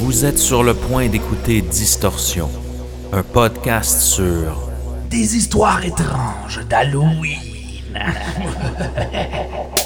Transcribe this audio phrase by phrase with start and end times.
[0.00, 2.48] Vous êtes sur le point d'écouter Distorsion,
[3.12, 4.68] un podcast sur
[5.08, 7.38] Des histoires étranges d'Halloween.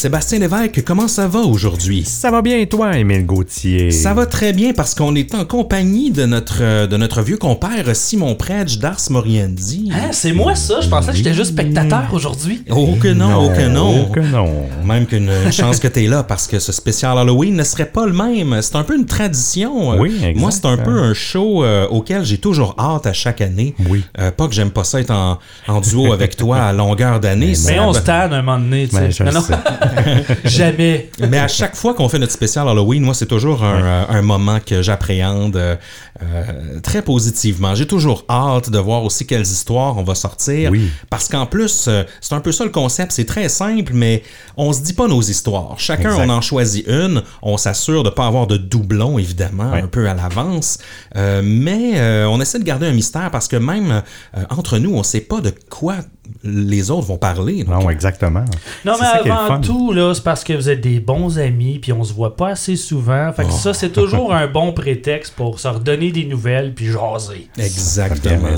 [0.00, 2.06] Sébastien Lévesque, comment ça va aujourd'hui?
[2.06, 3.90] Ça va bien et toi, Émile Gauthier?
[3.90, 7.36] Ça va très bien parce qu'on est en compagnie de notre, euh, de notre vieux
[7.36, 9.90] compère Simon Predge d'Ars Moriendi.
[9.92, 10.80] Hein, c'est moi ça?
[10.80, 12.62] Je pensais que j'étais juste spectateur aujourd'hui.
[12.70, 14.06] Oh que non, oh que non.
[14.08, 14.48] Oh que non.
[14.86, 18.06] Même qu'une une chance que t'es là parce que ce spécial Halloween ne serait pas
[18.06, 18.62] le même.
[18.62, 19.98] C'est un peu une tradition.
[20.00, 20.38] Oui, exact.
[20.38, 23.74] Moi, c'est un peu un show euh, auquel j'ai toujours hâte à chaque année.
[23.86, 24.02] Oui.
[24.18, 27.52] Euh, pas que j'aime pas ça être en, en duo avec toi à longueur d'année.
[27.66, 29.24] Mais on se tanne un moment donné, tu sais.
[30.44, 31.10] Jamais.
[31.28, 34.22] Mais à chaque fois qu'on fait notre spécial Halloween, moi, c'est toujours un, euh, un
[34.22, 35.76] moment que j'appréhende euh,
[36.22, 37.74] euh, très positivement.
[37.74, 40.70] J'ai toujours hâte de voir aussi quelles histoires on va sortir.
[40.70, 40.90] Oui.
[41.08, 41.88] Parce qu'en plus,
[42.20, 43.12] c'est un peu ça le concept.
[43.12, 44.22] C'est très simple, mais
[44.56, 45.74] on se dit pas nos histoires.
[45.78, 46.24] Chacun, Exact.
[46.26, 47.22] on en choisit une.
[47.42, 49.82] On s'assure de pas avoir de doublons, évidemment, Ouais.
[49.82, 50.78] un peu à l'avance.
[51.16, 54.02] Euh, mais euh, on essaie de garder un mystère parce que même
[54.36, 55.96] euh, entre nous, on sait pas de quoi
[56.42, 57.64] les autres vont parler.
[57.64, 58.44] Donc, Non, exactement.
[58.84, 62.04] Non, mais avant tout, là, c'est parce que vous êtes des bons amis, puis on
[62.04, 63.32] se voit pas assez souvent.
[63.32, 67.48] Fait que ça, c'est toujours un bon prétexte pour se redonner des nouvelles, puis jaser.
[67.58, 68.48] Exactement.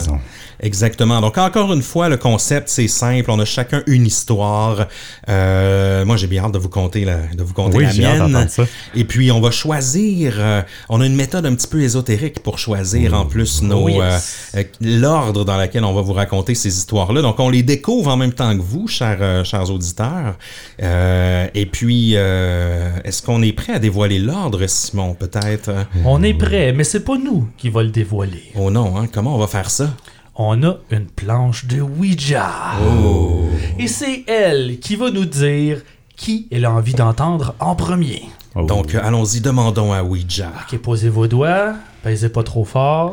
[0.62, 1.20] Exactement.
[1.20, 3.30] Donc, encore une fois, le concept, c'est simple.
[3.30, 4.86] On a chacun une histoire.
[5.28, 8.48] Euh, moi, j'ai bien hâte de vous conter la, de vous conter Oui, la mienne.
[8.48, 8.64] ça.
[8.94, 10.34] Et puis, on va choisir.
[10.38, 13.88] euh, on a une méthode un petit peu ésotérique pour choisir en plus nos, Oh,
[13.88, 14.52] yes.
[14.56, 17.22] euh, l'ordre dans lequel on va vous raconter ces histoires-là.
[17.22, 20.36] Donc, on les découvre en même temps que vous, chers, euh, chers auditeurs.
[20.82, 25.70] Euh, et puis, euh, est-ce qu'on est prêt à dévoiler l'ordre, Simon, peut-être?
[26.04, 28.52] On est prêt, mais c'est pas nous qui va le dévoiler.
[28.54, 29.08] Oh non, hein?
[29.12, 29.90] Comment on va faire ça?
[30.34, 32.50] On a une planche de Ouija.
[32.82, 33.48] Oh.
[33.78, 35.82] Et c'est elle qui va nous dire
[36.16, 38.22] qui elle a envie d'entendre en premier.
[38.54, 38.64] Oh.
[38.64, 40.50] Donc, allons-y, demandons à Ouija.
[40.62, 43.10] Ok, posez vos doigts, pèsez pas trop fort.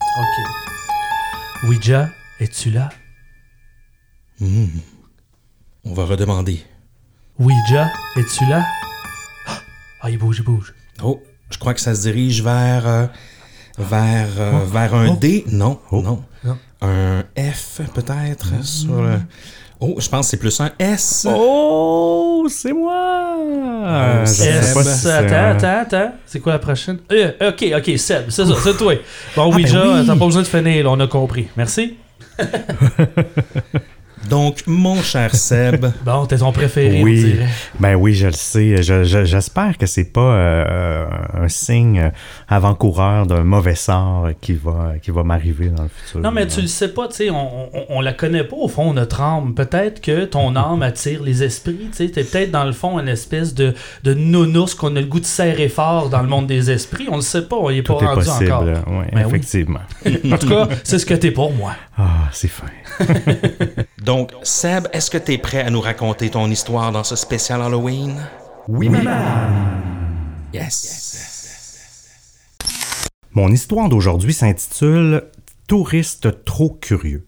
[0.00, 1.68] Ok.
[1.68, 2.08] Ouija,
[2.40, 2.88] es-tu là?
[4.40, 4.66] Hmm.
[5.84, 6.62] On va redemander.
[7.38, 8.64] Ouija, es-tu là?
[10.00, 10.74] Ah, il bouge, il bouge.
[11.02, 12.86] Oh, je crois que ça se dirige vers.
[12.86, 13.06] euh,
[13.78, 15.16] vers, euh, vers un Oh.
[15.16, 15.44] D.
[15.50, 16.22] Non, non.
[16.82, 19.18] Un F, peut-être, sur le.
[19.84, 21.26] Oh, je pense que c'est plus un S.
[21.28, 23.36] Oh, c'est moi!
[23.84, 26.12] Euh, S, attends, un- attends, attends.
[26.26, 26.98] C'est quoi la prochaine?
[27.10, 28.94] Euh, ok, ok, Seb, c'est ça, c'est toi.
[29.34, 30.06] Bon, Ouija, ben oui.
[30.06, 31.48] t'as pas besoin de finir, là, on a compris.
[31.56, 31.96] Merci.
[34.28, 37.48] Donc, mon cher Seb, Bon, t'es ton préféré, on Oui, dirait.
[37.80, 38.82] ben oui, je le sais.
[38.82, 42.10] Je- je- J'espère que c'est pas euh, un signe
[42.48, 46.20] avant-coureur d'un mauvais sort qui va, qui va m'arriver dans le futur.
[46.20, 48.68] Non, mais tu le sais pas, tu sais, on, on, on la connaît pas au
[48.68, 49.54] fond, notre âme.
[49.54, 52.08] Peut-être que ton âme attire les esprits, tu sais.
[52.10, 55.24] T'es peut-être dans le fond une espèce de, de nounours qu'on a le goût de
[55.26, 57.06] serrer fort dans le monde des esprits.
[57.10, 58.52] On le sait pas, on y est pas est rendu possible.
[58.52, 58.64] encore.
[58.88, 59.22] Oui, Ben oui.
[59.26, 59.80] effectivement.
[60.32, 61.72] En tout cas, c'est ce que t'es pour moi.
[61.98, 62.66] Ah, c'est fin.
[64.04, 67.62] donc, Seb, est-ce que tu es prêt à nous raconter ton histoire dans ce spécial
[67.62, 68.16] Halloween?
[68.68, 68.90] Oui,
[70.52, 71.62] Yes.
[73.32, 75.24] Mon histoire d'aujourd'hui s'intitule
[75.66, 77.26] Touriste trop curieux.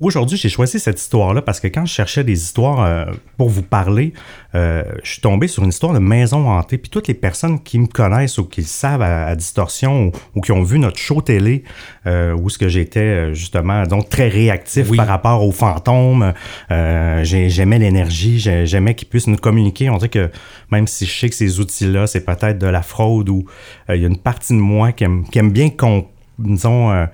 [0.00, 3.04] Aujourd'hui, j'ai choisi cette histoire-là parce que quand je cherchais des histoires euh,
[3.36, 4.14] pour vous parler,
[4.54, 6.78] euh, je suis tombé sur une histoire de maison hantée.
[6.78, 10.12] Puis toutes les personnes qui me connaissent ou qui le savent à, à Distorsion ou,
[10.36, 11.64] ou qui ont vu notre show télé,
[12.06, 14.96] euh, où ce que j'étais justement donc très réactif Oui.
[14.96, 16.32] par rapport aux fantômes,
[16.70, 19.90] j'ai- j'aimais l'énergie, j'ai- j'aimais qu'ils puissent nous communiquer.
[19.90, 20.30] On dirait que
[20.70, 23.44] même si je sais que ces outils-là, c'est peut-être de la fraude ou
[23.90, 26.06] il y a une partie de moi qui aime, qui aime bien qu'on,
[26.38, 27.06] disons,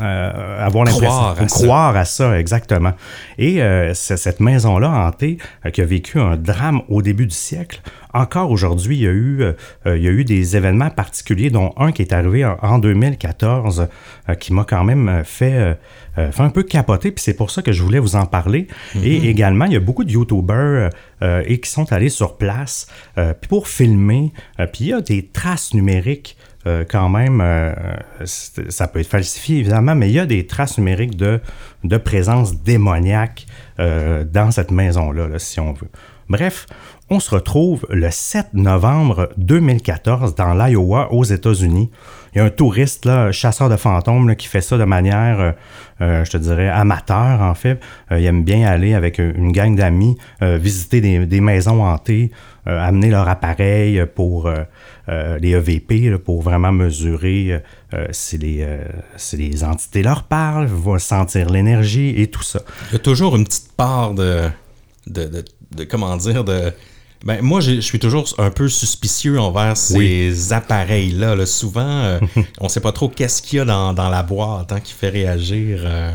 [0.00, 1.64] euh, avoir l'impression Croire à ou ça.
[1.64, 2.92] croire à ça exactement.
[3.38, 7.80] Et euh, cette maison-là hantée euh, qui a vécu un drame au début du siècle.
[8.12, 9.44] Encore aujourd'hui, il y a eu
[9.86, 13.86] il y a eu des événements particuliers, dont un qui est arrivé en, en 2014,
[14.28, 15.78] euh, qui m'a quand même fait
[16.16, 17.12] fait un peu capoter.
[17.12, 18.66] Puis c'est pour ça que je voulais vous en parler.
[19.02, 20.90] Et également, il y a beaucoup de YouTubers
[21.22, 22.88] et qui sont allés sur place
[23.48, 24.32] pour filmer.
[24.72, 26.36] Puis il y a des traces numériques
[26.66, 27.72] euh, quand même, euh,
[28.26, 31.40] ça peut être falsifié évidemment, mais il y a des traces numériques de,
[31.84, 33.46] de présence démoniaque
[33.78, 35.88] euh, dans cette maison-là, là, si on veut.
[36.28, 36.66] Bref,
[37.08, 41.90] on se retrouve le 7 novembre 2014 dans l'Iowa, aux États-Unis.
[42.34, 45.54] Il y a un touriste, chasseur de fantômes, qui fait ça de manière,
[45.98, 47.80] je te dirais, amateur, en fait.
[48.12, 52.30] Il aime bien aller avec une gang d'amis, visiter des, maisons hantées,
[52.64, 54.48] amener leur appareil pour
[55.40, 57.60] les EVP, là, pour vraiment mesurer
[58.12, 58.66] si, les,
[59.16, 62.60] si les entités leur parlent, vont sentir l'énergie et tout ça.
[62.90, 64.48] Il y a toujours une petite part de,
[65.06, 66.72] de, de, de comment dire, de
[67.24, 71.36] ben, moi, je suis toujours un peu suspicieux envers ces appareils-là.
[71.36, 71.44] Là.
[71.44, 72.18] Souvent, euh,
[72.60, 75.82] on sait pas trop qu'est-ce qu'il y a dans, la boîte hein, qui fait réagir.
[75.84, 76.12] Euh.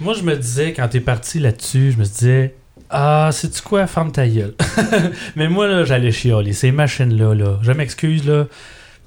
[0.00, 2.54] Moi, je me disais, quand tu es parti là-dessus, je me disais,
[2.90, 4.54] ah, c'est-tu quoi, ferme ta gueule.
[5.36, 6.52] mais moi, là, j'allais chialer.
[6.52, 8.46] Ces machines-là, là, je m'excuse, là,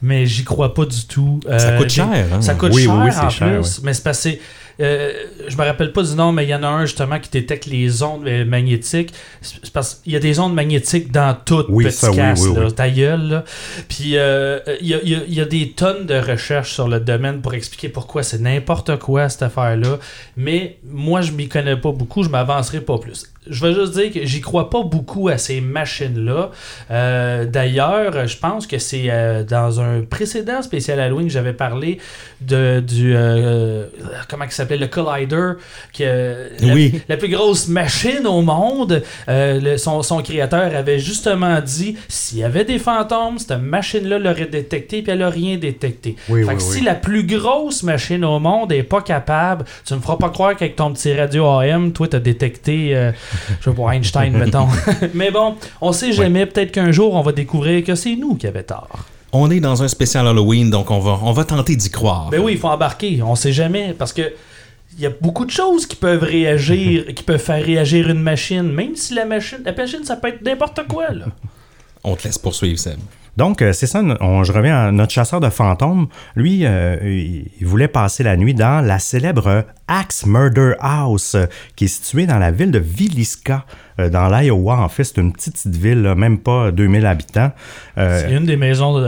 [0.02, 1.40] mais j'y crois pas du tout.
[1.46, 2.26] ça coûte euh, cher.
[2.34, 2.42] Hein?
[2.42, 3.82] Ça coûte cher, en plus.
[3.84, 4.40] Mais c'est passé
[4.80, 5.12] euh,
[5.48, 7.66] je me rappelle pas du nom, mais il y en a un justement qui détecte
[7.66, 9.14] les ondes euh, magnétiques.
[9.42, 12.44] C'est parce qu'il y a des ondes magnétiques dans toute oui, petit casse,
[12.76, 13.44] ta gueule.
[13.88, 17.90] Puis euh, il, y y a, des tonnes de recherches sur le domaine pour expliquer
[17.90, 20.00] pourquoi c'est n'importe quoi cette affaire-là.
[20.38, 24.12] Mais moi, je m'y connais pas beaucoup, je m'avancerai pas plus je veux juste dire
[24.12, 26.52] que j'y crois pas beaucoup à ces machines-là.
[26.92, 32.00] Euh, d'ailleurs, je pense que c'est euh, dans un précédent spécial Halloween que j'avais parlé
[32.42, 33.86] de du euh,
[34.30, 35.54] comment il s'appelait le Collider,
[35.92, 36.04] qui
[36.64, 37.02] oui.
[37.10, 39.04] la, plus grosse machine au monde.
[39.78, 45.02] son, son, créateur avait justement dit s'il y avait des fantômes, cette machine-là l'aurait détecté
[45.02, 46.16] puis elle n'a rien détecté.
[46.30, 50.00] Oui, fait que si la plus grosse machine au monde est pas capable, tu me
[50.00, 53.12] feras pas croire qu'avec ton petit radio AM, toi t'as détecté
[53.62, 54.68] je veux pas Einstein, mettons.
[55.14, 56.46] Mais bon, on sait jamais.
[56.46, 59.06] Peut-être qu'un jour, on va découvrir que c'est nous qui avons tort.
[59.32, 62.30] On est dans un spécial Halloween, donc on va, on va tenter d'y croire.
[62.30, 63.22] Ben oui, il faut embarquer.
[63.24, 63.96] On sait jamais.
[63.98, 64.34] Parce que
[64.96, 68.72] il y a beaucoup de choses qui peuvent réagir, qui peuvent faire réagir une machine,
[68.72, 71.12] même si la machine, la machine, ça peut être n'importe quoi.
[71.12, 71.26] Là.
[72.04, 73.00] On te laisse poursuivre, Seb.
[73.36, 76.08] Donc, euh, c'est ça, je reviens à notre chasseur de fantômes.
[76.36, 81.36] Lui, euh, il voulait passer la nuit dans la célèbre Axe Murder House,
[81.76, 83.66] qui est située dans la ville de Villisca,
[84.00, 84.78] euh, dans l'Iowa.
[84.78, 87.52] En fait, c'est une petite ville, même pas 2000 habitants.
[87.98, 89.02] c'est une des maisons,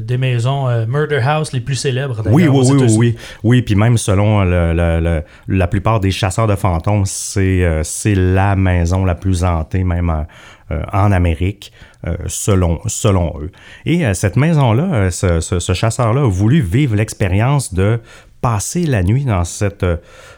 [0.00, 2.22] des maisons Murder House les plus célèbres.
[2.26, 3.62] Oui, oui, oui, oui, oui.
[3.62, 9.84] puis même selon la plupart des chasseurs de fantômes, c'est la maison la plus hantée,
[9.84, 10.26] même
[10.70, 11.72] en Amérique.
[12.06, 13.50] Euh, selon, selon eux.
[13.84, 17.98] Et euh, cette maison-là, euh, ce, chasseur-là a voulu vivre l'expérience de
[18.40, 19.84] passer la nuit dans cette,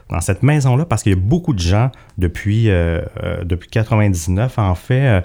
[0.08, 2.70] dans cette maison-là parce qu'il y a beaucoup de gens depuis,
[3.42, 5.22] depuis 99 en fait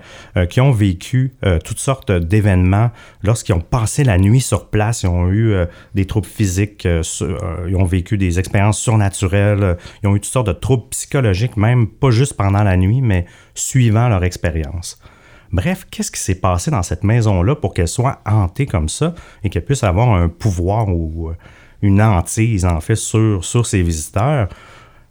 [0.50, 1.34] qui ont vécu
[1.64, 2.92] toutes sortes d'événements
[3.24, 5.56] lorsqu'ils ont passé la nuit sur place, ils ont eu
[5.94, 10.52] des troubles physiques, ils ont vécu des expériences surnaturelles, ils ont eu toutes sortes de
[10.52, 15.00] troubles psychologiques même pas juste pendant la nuit mais suivant leur expérience.
[15.56, 19.50] Bref, qu'est-ce qui s'est passé dans cette maison-là pour qu'elle soit hantée comme ça et
[19.50, 21.36] qu'elle puisse avoir un pouvoir ou euh,
[21.82, 24.50] une hantise, en fait, sur, sur ses visiteurs?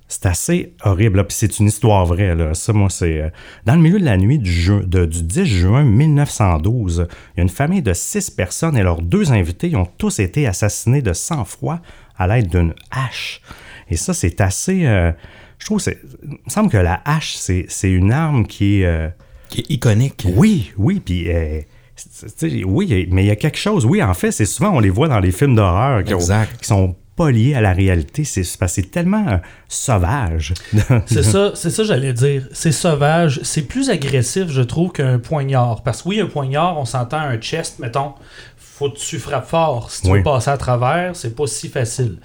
[0.07, 1.27] C'est assez horrible.
[1.27, 2.35] Puis c'est une histoire vraie.
[2.35, 2.53] Là.
[2.53, 3.23] Ça, moi, c'est.
[3.23, 3.31] Euh,
[3.65, 7.49] dans le milieu de la nuit du, du 10 juin 1912, il y a une
[7.49, 11.81] famille de six personnes et leurs deux invités ont tous été assassinés de sang-froid
[12.19, 13.41] à l'aide d'une hache.
[13.89, 14.85] Et ça, c'est assez.
[14.85, 15.11] Euh,
[15.57, 15.91] je trouve que
[16.23, 19.15] Il me semble que la hache, c'est une arme qui est
[19.69, 20.27] iconique.
[20.35, 21.61] Oui, oui, puis euh,
[22.65, 23.85] oui, mais il y a quelque chose.
[23.87, 26.97] Oui, en fait, c'est souvent on les voit dans les films d'horreur qui, qui, sont
[27.17, 28.25] pas liés à la réalité.
[28.25, 29.37] C'est parce c'est tellement euh,
[29.69, 30.55] sauvage.
[31.07, 32.49] c'est ça, c'est ça j'allais dire.
[32.53, 33.41] C'est sauvage.
[33.43, 35.83] C'est plus agressif, je trouve, qu'un poignard.
[35.83, 38.15] Parce que oui, un poignard, on s'entend un chest, mettons.
[38.57, 39.91] Faut que tu frappes fort.
[39.91, 42.19] Si tu veux passer à travers, c'est pas si facile.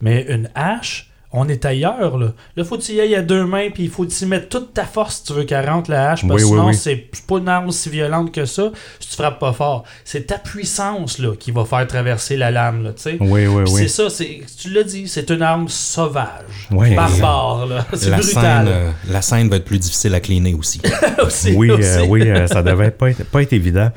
[0.00, 1.05] Mais une hache,
[1.36, 2.18] on est ailleurs.
[2.18, 4.48] Là, là faut que tu y ailles à deux mains, puis il faut y mettre
[4.48, 7.38] toute ta force si tu veux qu'elle rentre la hache, parce que sinon, c'est pas
[7.38, 9.84] une arme si violente que ça si tu frappes pas fort.
[10.04, 12.82] C'est ta puissance là, qui va faire traverser la lame.
[12.82, 12.90] Là,
[13.20, 13.66] oui, oui, oui.
[13.66, 14.08] C'est ça,
[14.58, 17.86] tu l'as dit, c'est une arme sauvage, barbare.
[17.92, 18.66] C'est brutal.
[18.68, 20.80] Euh, la scène va être plus difficile à cleaner aussi.
[21.54, 23.90] oui, euh, oui euh, ça devait pas être, pas être évident.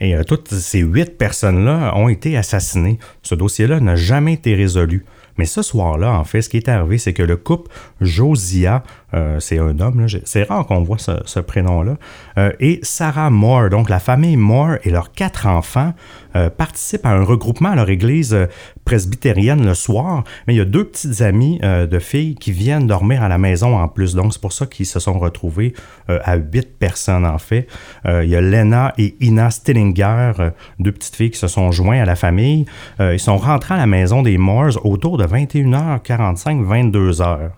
[0.00, 2.98] Et toutes ces huit personnes-là ont été assassinées.
[3.22, 5.04] Ce dossier-là n'a jamais été résolu.
[5.38, 8.82] Mais ce soir-là, en fait, ce qui est arrivé, c'est que le couple Josia,
[9.14, 11.96] euh, c'est un homme, c'est rare qu'on voit ce, prénom-là,
[12.36, 15.94] euh, et Sarah Moore, donc la famille Moore et leurs quatre enfants,
[16.38, 18.36] euh, participent à un regroupement à leur église
[18.84, 23.22] presbytérienne le soir, mais il y a deux petites amies de filles qui viennent dormir
[23.22, 25.74] à la maison en plus, donc c'est pour ça qu'ils se sont retrouvés
[26.08, 27.66] à huit personnes en fait.
[28.06, 30.32] il y a Lena et Ina Stillinger,
[30.78, 32.64] deux petites filles qui se sont joints à la famille.
[32.98, 37.50] ils sont rentrés à la maison des Moores autour de 21h45, 22h.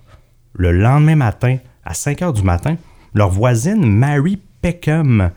[0.54, 2.76] Le lendemain matin, à 5 h du matin,
[3.14, 5.30] leur voisine Mary Peckham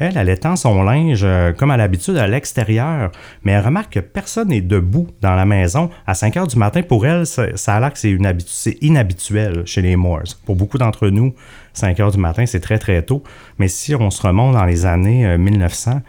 [0.00, 3.12] elle, elle étend son linge euh, comme à l'habitude à l'extérieur,
[3.44, 5.90] mais elle remarque que personne n'est debout dans la maison.
[6.06, 9.96] À 5 heures du matin, pour elle, ça, a l'air que c'est, inhabituel chez les
[9.96, 10.36] Moores.
[10.46, 11.34] Pour beaucoup d'entre nous,
[11.74, 13.22] 5 heures du matin, c'est très très tôt.
[13.58, 16.00] Mais si on se remonte dans les années euh, 1900,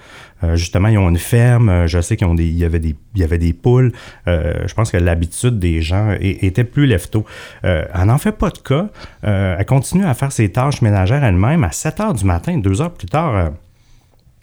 [0.44, 1.70] euh, justement, ils ont une ferme.
[1.70, 3.92] euh, je sais qu'il y avait des, y avait des poules.
[4.26, 7.26] Je pense que l'habitude des gens était plus lève-tôt.
[7.64, 8.88] Elle n'en fait pas de cas.
[9.24, 11.64] Elle continue à faire ses tâches ménagères elle-même.
[11.64, 13.52] À 7 heures du matin, deux heures plus tard,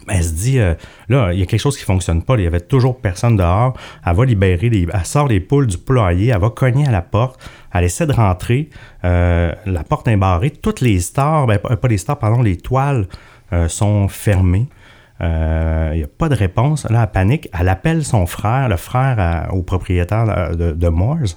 [0.09, 0.73] elle se dit, euh,
[1.07, 2.35] là, il y a quelque chose qui fonctionne pas.
[2.37, 3.73] Il y avait toujours personne dehors.
[4.05, 7.01] Elle va libérer, les, elle sort les poules du poulailler, elle va cogner à la
[7.01, 7.39] porte,
[7.73, 8.69] elle essaie de rentrer.
[9.05, 10.49] Euh, la porte est barrée.
[10.51, 13.07] Toutes les stores, ben, pas pas les pardon, les toiles
[13.53, 14.67] euh, sont fermées.
[15.21, 16.85] Euh, Il n'y a pas de réponse.
[16.89, 17.49] Là, elle panique.
[17.57, 21.35] Elle appelle son frère, le frère au propriétaire euh, de, Moores,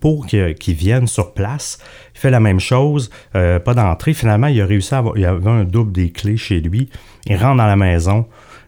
[0.00, 1.78] pour que- qu'il vienne sur place.
[2.14, 4.14] Il fait la même chose, euh, pas d'entrée.
[4.14, 6.90] Finalement, il a réussi à avoir, il avait un double des clés chez lui.
[7.26, 8.26] Il rentre dans la maison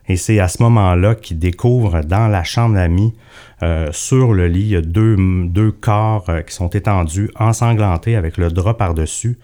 [0.09, 3.15] et c'est à ce moment-là qu'il découvre dans la chambre d'amis,
[3.63, 8.75] euh, sur le lit, deux, deux corps euh, qui sont étendus, ensanglantés avec le drap
[8.75, 9.39] par-dessus.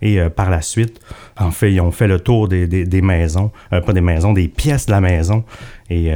[0.00, 1.00] Et euh, par la suite,
[1.38, 2.66] en fait, ils ont fait le tour des,
[3.02, 5.44] maisons, pas des maisons, des pièces de la maison.
[5.90, 6.12] Et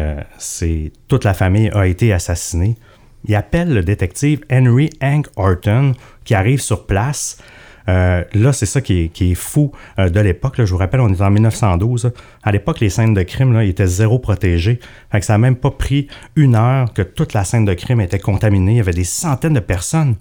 [1.09, 2.77] toute la famille a été assassinée.
[3.25, 5.93] Il appelle le détective Henry Hank Horton
[6.25, 7.39] qui arrive sur place.
[7.89, 10.55] Euh, là, c'est ça qui est, qui est fou euh, de l'époque.
[10.59, 12.05] Je vous rappelle, on est en 1912.
[12.05, 12.11] là.
[12.43, 14.79] À l'époque, les scènes de crime là, étaient zéro protégées.
[15.11, 18.01] Fait que ça n'a même pas pris une heure que toute la scène de crime
[18.01, 18.73] était contaminée.
[18.73, 20.17] Il y avait des centaines de personnes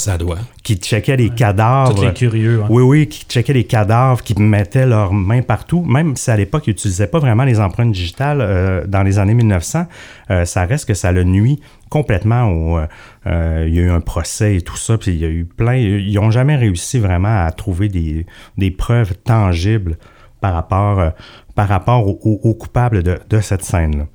[0.00, 0.38] Ça doit.
[0.62, 1.94] qui checkaient les cadavres.
[1.94, 2.62] Tous les curieux.
[2.62, 2.66] hein.
[2.70, 5.82] Oui, oui, qui checkaient les cadavres, qui mettaient leurs mains partout.
[5.84, 9.34] Même si à l'époque, ils n'utilisaient pas vraiment les empreintes digitales euh, dans les années
[9.34, 9.86] 1900,
[10.30, 12.78] euh, ça reste que ça le nuit complètement au...
[12.78, 12.86] euh,
[13.26, 15.44] euh, il y a eu un procès et tout ça, puis il y a eu
[15.44, 15.74] plein...
[15.76, 18.26] Ils n'ont jamais réussi vraiment à trouver des,
[18.56, 19.98] des preuves tangibles
[20.40, 21.10] par rapport, euh,
[21.54, 24.06] par rapport aux au, au coupables de, de cette scène-là.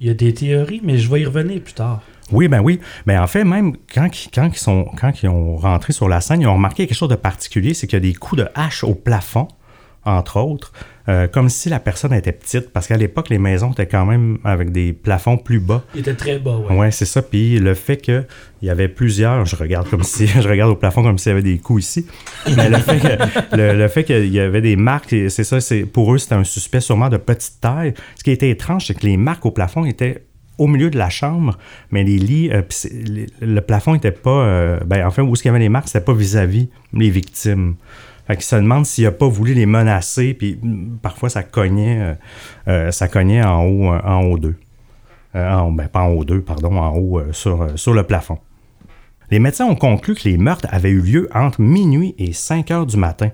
[0.00, 2.00] Il y a des théories, mais je vais y revenir plus tard.
[2.32, 2.80] Oui, ben oui.
[3.06, 6.20] Mais en fait, même quand, ils- quand, ils sont, quand ils ont rentré sur la
[6.20, 8.48] scène, ils ont remarqué quelque chose de particulier, c'est qu'il y a des coups de
[8.54, 9.48] hache au plafond,
[10.04, 10.72] entre autres,
[11.08, 14.38] euh, comme si la personne était petite, parce qu'à l'époque, les maisons étaient quand même
[14.44, 15.82] avec des plafonds plus bas.
[15.94, 16.74] Il était très bas, ouais.
[16.74, 17.20] Ouais, c'est ça.
[17.20, 18.26] Puis le fait qu'il
[18.62, 21.42] y avait plusieurs, je regarde comme si, je regarde au plafond comme s'il y avait
[21.42, 22.06] des coups ici.
[22.56, 25.82] Mais le fait que- le, le fait qu'il y avait des marques, c'est ça, c'est
[25.82, 27.92] pour eux c'était un suspect sûrement de petite taille.
[28.16, 30.22] Ce qui était étrange, c'est que les marques au plafond étaient
[30.60, 31.56] au milieu de la chambre,
[31.90, 32.60] mais les lits, euh,
[33.40, 36.04] le plafond était pas, euh, ben enfin où est-ce qu'il y avait les marques, c'était
[36.04, 37.76] pas vis-à-vis les victimes.
[38.26, 42.14] Fait qu'ils se demandent s'il a pas voulu les menacer, puis mm, parfois ça cognait,
[42.68, 44.56] euh, ça cognait en haut, en haut d'eux.
[45.34, 48.38] En- ben, pas en haut d'eux, pardon, en haut sur, sur le plafond.
[49.30, 52.86] Les médecins ont conclu que les meurtres avaient eu lieu entre minuit et 5 heures
[52.86, 53.30] du matin.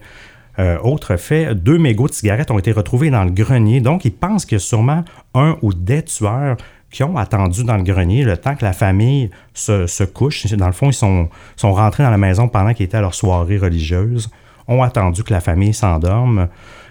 [0.83, 4.45] Autre fait, deux mégots de cigarettes ont été retrouvés dans le grenier, donc ils pensent
[4.47, 5.04] qu'il y a sûrement
[5.35, 6.56] un ou des tueurs
[6.97, 10.47] qui ont attendu dans le grenier le temps que la famille se, couche.
[10.47, 11.29] Dans le fond, ils sont,
[11.62, 14.31] rentrés dans la maison pendant qu'ils étaient à leur soirée religieuse,
[14.67, 16.49] ont attendu que la famille s'endorme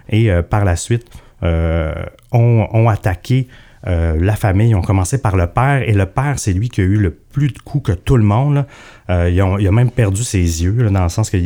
[0.08, 1.08] et euh, par la suite
[1.42, 1.92] euh,
[2.32, 3.48] ont attaqué
[3.88, 4.70] euh, la famille.
[4.70, 7.12] Ils ont commencé par le père et le père, c'est lui qui a eu le
[7.12, 8.66] plus de coups que tout le monde.
[9.12, 11.38] Euh, il a même perdu ses yeux, dans le sens que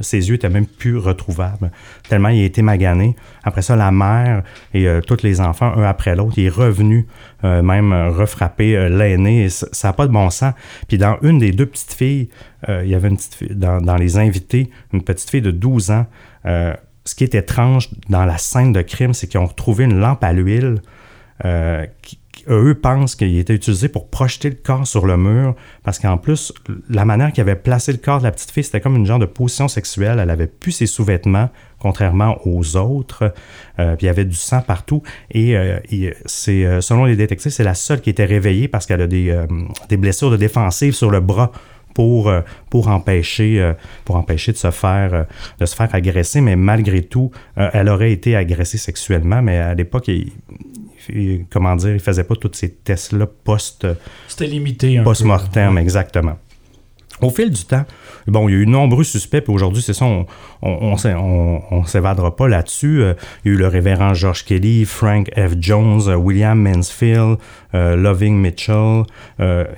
[0.00, 1.72] ses yeux étaient même plus retrouvables,
[2.08, 3.16] tellement il a été magané.
[3.42, 7.08] Après ça, la mère et euh, tous les enfants, un après l'autre, il est revenu
[7.42, 9.48] même refrapper l'aîné.
[9.48, 10.52] Ça n'a pas de bon sens.
[10.88, 12.28] Puis dans une des deux petites filles,
[12.68, 15.90] il y avait une petite fille, dans, dans les invités, une petite fille de 12
[15.90, 16.06] ans.
[16.44, 20.22] Ce qui est étrange dans la scène de crime, c'est qu'ils ont retrouvé une lampe
[20.22, 20.82] à l'huile
[21.44, 21.86] euh,
[22.48, 26.52] eux pensent qu'il était utilisé pour projeter le corps sur le mur, parce qu'en plus,
[26.88, 29.18] la manière qu'il avait placé le corps de la petite fille, c'était comme une genre
[29.18, 30.18] de position sexuelle.
[30.18, 33.32] Elle avait plus ses sous-vêtements, contrairement aux autres.
[33.78, 35.02] Euh, puis il y avait du sang partout.
[35.30, 35.78] Et euh,
[36.26, 39.36] c'est, selon les détectives, c'est la seule qui était réveillée parce qu'elle a des,
[39.88, 41.52] des blessures de défensive sur le bras
[41.94, 42.32] pour,
[42.70, 43.72] pour, empêcher,
[44.04, 45.26] pour empêcher de se, faire,
[45.58, 46.40] de se faire agresser.
[46.40, 49.42] Mais malgré tout, elle aurait été agressée sexuellement.
[49.42, 50.08] Mais à l'époque,
[51.14, 53.86] il, comment dire, il faisait pas tous ces tests-là post,
[54.28, 55.10] C'était limité un peu.
[55.10, 56.38] post-mortem, exactement.
[57.20, 57.84] Au fil du temps,
[58.30, 60.26] bon, il y a eu de nombreux suspects, puis aujourd'hui, c'est ça, on
[60.62, 63.02] on, on, on- s'évadera pas là-dessus.
[63.02, 65.54] Euh, il y a eu le révérend George Kelly, Frank F.
[65.58, 67.36] Jones, euh, William Mansfield,
[67.74, 69.02] euh, Loving Mitchell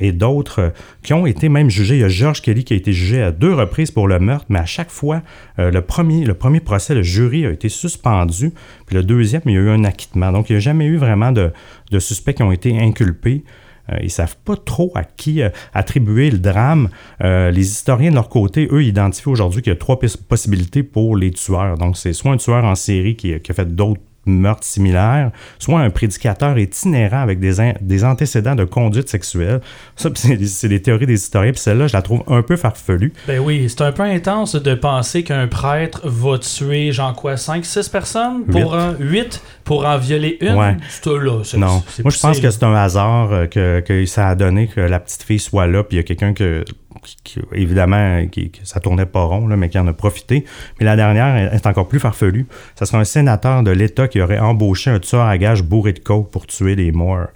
[0.00, 1.96] et d'autres qui ont été même jugés.
[1.96, 4.46] Il y a George Kelly qui a été jugé à deux reprises pour le meurtre,
[4.48, 5.22] mais à chaque fois,
[5.58, 8.52] le, premier, le premier procès, le jury a été suspendu,
[8.86, 10.32] puis le deuxième, il y a eu un acquittement.
[10.32, 11.52] Donc, il n'y a jamais eu vraiment de
[11.98, 13.44] suspects qui ont été inculpés.
[13.90, 16.88] Euh, ils savent pas trop à qui euh, attribuer le drame.
[17.22, 20.82] Euh, les historiens de leur côté, eux, identifient aujourd'hui qu'il y a trois pos- possibilités
[20.82, 21.76] pour les tueurs.
[21.78, 25.80] Donc, c'est soit un tueur en série qui, qui a fait d'autres meurtres similaires, soit
[25.80, 29.60] un prédicateur itinérant avec des, des antécédents de conduite sexuelle.
[29.96, 33.12] Ça, c'est des théories des historiens, puis celle-là, je la trouve un peu farfelue.
[33.26, 37.90] Ben oui, c'est un peu intense de penser qu'un prêtre va tuer, genre quoi, 5-6
[37.90, 40.54] personnes pour un 8 pour en violer une?
[40.54, 40.76] Ouais.
[41.06, 44.68] Là, Non, moi je pense que c'est un hasard euh, que, que ça a donné
[44.68, 46.64] que la petite fille soit là, puis il y a quelqu'un que,
[47.04, 50.44] qui, qui- évidemment, qui, que ça tournait pas rond, là, mais qui en a profité.
[50.78, 52.46] Mais la dernière est- encore plus farfelue.
[52.76, 55.98] Ça serait un sénateur de l'État qui aurait embauché un tueur à gages bourré de
[55.98, 57.28] coke pour tuer les morts.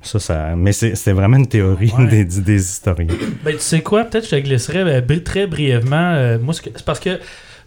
[0.00, 2.06] Ça, ça, mais c'est vraiment une théorie Ouais.
[2.06, 3.06] des, des historiens.
[3.44, 6.12] Ben, tu sais quoi, peut-être que je te glisserais ben, bri- très brièvement.
[6.14, 7.20] euh, moi, c'est parce que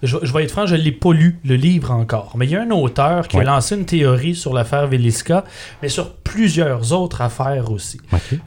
[0.04, 2.34] je, je vais être franc, je ne l'ai pas lu, le livre encore.
[2.38, 3.44] Mais il y a un auteur qui Ouais.
[3.44, 5.46] a lancé une théorie sur l'affaire Veliska,
[5.82, 8.00] mais sur plusieurs autres affaires aussi.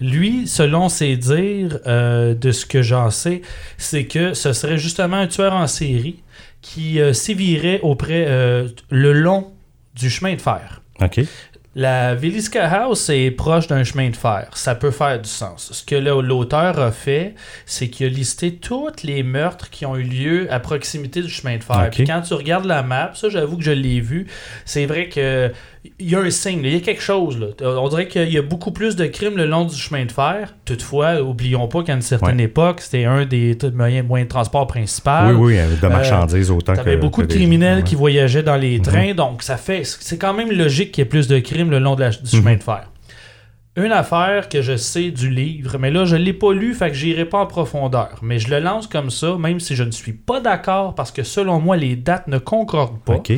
[0.02, 3.40] Lui, selon ses dires, euh, de ce que j'en sais,
[3.78, 6.22] c'est que ce serait justement un tueur en série
[6.60, 9.46] qui euh, sévirait auprès euh, le long
[9.94, 10.82] du chemin de fer.
[11.00, 11.20] OK.
[11.74, 14.48] La Veliska House est proche d'un chemin de fer.
[14.54, 15.72] Ça peut faire du sens.
[15.72, 20.02] Ce que l'auteur a fait, c'est qu'il a listé tous les meurtres qui ont eu
[20.02, 21.90] lieu à proximité du chemin de fer.
[21.92, 24.26] Puis quand tu regardes la map, ça, j'avoue que je l'ai vu,
[24.64, 25.52] c'est vrai que
[25.98, 27.38] il y a un signe, il y a quelque chose.
[27.38, 27.46] Là.
[27.78, 30.54] On dirait qu'il y a beaucoup plus de crimes le long du chemin de fer.
[30.64, 32.44] Toutefois, oublions pas qu'à une certaine Ouais.
[32.44, 35.34] époque, c'était un des moyens, moyens de transport principal.
[35.34, 36.78] oui, oui, de marchandises autant que.
[36.78, 39.82] T'avais beaucoup que de des- criminels qui voyageaient dans les trains, donc ça fait.
[39.84, 42.28] C'est quand même logique qu'il y ait plus de crimes le long de la- du
[42.30, 42.90] chemin de fer.
[43.76, 46.96] Une affaire que je sais du livre, mais là je l'ai pas lu, fait que
[46.96, 48.18] j'irai pas en profondeur.
[48.22, 51.22] Mais je le lance comme ça, même si je ne suis pas d'accord, parce que
[51.22, 53.14] selon moi les dates ne concordent pas.
[53.14, 53.32] OK.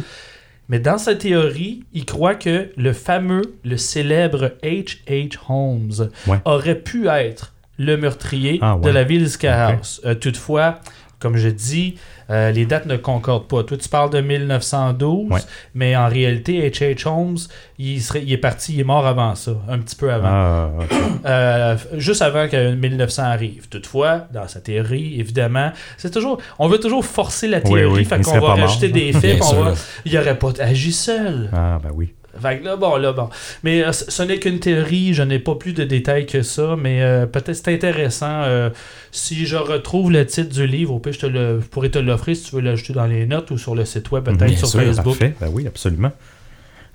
[0.70, 5.34] Mais dans sa théorie, il croit que le fameux, le célèbre H.H.
[5.48, 6.38] Holmes Ouais.
[6.44, 8.82] aurait pu être le meurtrier Ah, ouais.
[8.82, 9.26] de la ville.
[9.42, 10.00] House.
[10.04, 10.78] Euh, toutefois,
[11.20, 11.96] comme je dis,
[12.30, 13.62] euh, les dates ne concordent pas.
[13.62, 15.40] Toi, tu parles de 1912, Ouais.
[15.74, 17.06] mais en réalité, H.H.
[17.06, 17.36] Holmes,
[17.78, 20.28] il, serait, il est parti, il est mort avant ça, un petit peu avant.
[20.30, 20.70] Ah.
[21.26, 23.68] Euh, juste avant que 1900 arrive.
[23.68, 28.04] Toutefois, dans sa théorie, évidemment, c'est toujours, on veut toujours forcer la Oui, théorie, oui,
[28.06, 28.56] fait il qu'on va mort.
[28.58, 29.74] rajouter des faits, on va,
[30.06, 31.50] il aurait pas agi seul.
[31.52, 32.14] Ah, ben oui.
[32.38, 33.28] Fait que là, bon, là, bon.
[33.62, 37.02] Mais euh, ce n'est qu'une théorie, je n'ai pas plus de détails que ça, mais
[37.02, 38.42] euh, peut-être c'est intéressant.
[38.42, 38.70] euh,
[39.12, 41.98] si je retrouve le titre du livre, au pire, je, te le, je pourrais te
[41.98, 44.68] l'offrir si tu veux l'ajouter dans les notes ou sur le site web, peut-être sur
[44.68, 45.18] sûr, Facebook.
[45.18, 45.34] Parfait.
[45.40, 46.12] Ben oui, absolument.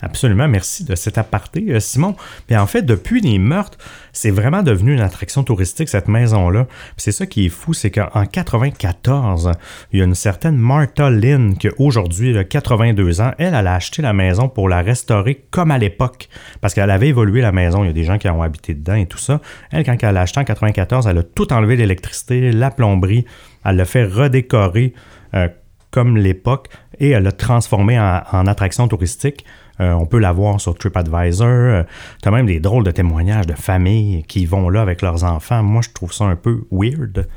[0.05, 2.15] Absolument, merci de cet aparté, euh, Simon.
[2.45, 3.79] Puis en fait, depuis les meurtres,
[4.13, 6.67] c'est vraiment devenu une attraction touristique, cette maison-là.
[6.95, 9.51] C'est ça qui est fou, c'est qu'en 94,
[9.91, 14.03] il y a une certaine Martha Lynn, qui aujourd'hui a 82 ans, elle, a acheté
[14.03, 16.29] la maison pour la restaurer comme à l'époque,
[16.61, 18.93] parce qu'elle avait évolué la maison, il y a des gens qui ont habité dedans
[18.93, 19.41] et tout ça.
[19.71, 23.25] Elle, quand elle l'a acheté en 94, elle a tout enlevé l'électricité, la plomberie,
[23.65, 24.93] elle l'a fait redécorer
[25.33, 25.47] euh,
[25.89, 26.67] comme l'époque
[26.99, 29.45] et elle l'a transformé en attraction touristique.
[29.81, 31.83] Euh, on peut la voir sur TripAdvisor.
[32.21, 35.61] tu as même des drôles de témoignages de familles qui vont là avec leurs enfants.
[35.63, 37.27] Moi, je trouve ça un peu weird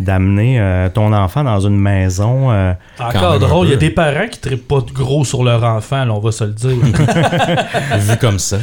[0.00, 2.50] d'amener euh, ton enfant dans une maison.
[2.50, 5.62] euh, Encore drôle, il y a des parents qui ne pas de gros sur leur
[5.64, 6.70] enfant, là, on va se le dire.
[7.98, 8.58] Vu comme ça.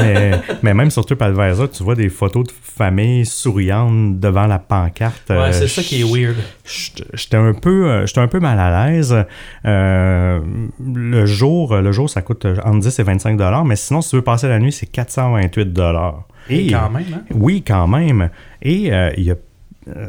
[0.00, 5.30] mais, mais même sur TripAdvisor, tu vois des photos de familles souriantes devant la pancarte.
[5.30, 6.36] ouais, Euh, c'est ça qui est weird.
[6.64, 9.16] J'étais un peu euh, j'étais un peu mal à l'aise
[9.64, 10.40] Euh,
[10.80, 14.16] le jour le jour ça coûte entre 10 et 25 dollars mais sinon si tu
[14.16, 17.22] veux passer la nuit c'est 428 dollars Et quand même, hein?
[17.34, 18.30] oui quand même
[18.62, 19.36] et euh, il y a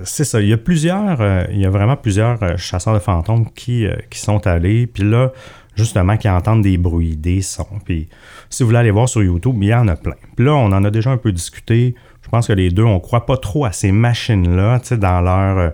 [0.03, 3.49] c'est ça, il y a plusieurs, euh, il y a vraiment plusieurs chasseurs de fantômes
[3.55, 5.31] qui, qui sont allés, puis là,
[5.75, 7.79] justement, qui entendent des bruits, des sons.
[7.83, 8.07] Puis
[8.51, 10.13] si vous voulez aller voir sur YouTube, il y en a plein.
[10.35, 11.95] Puis là, on en a déjà un peu discuté.
[12.21, 15.21] Je pense que les deux, on croit pas trop à ces machines-là, tu sais, dans
[15.21, 15.73] leur...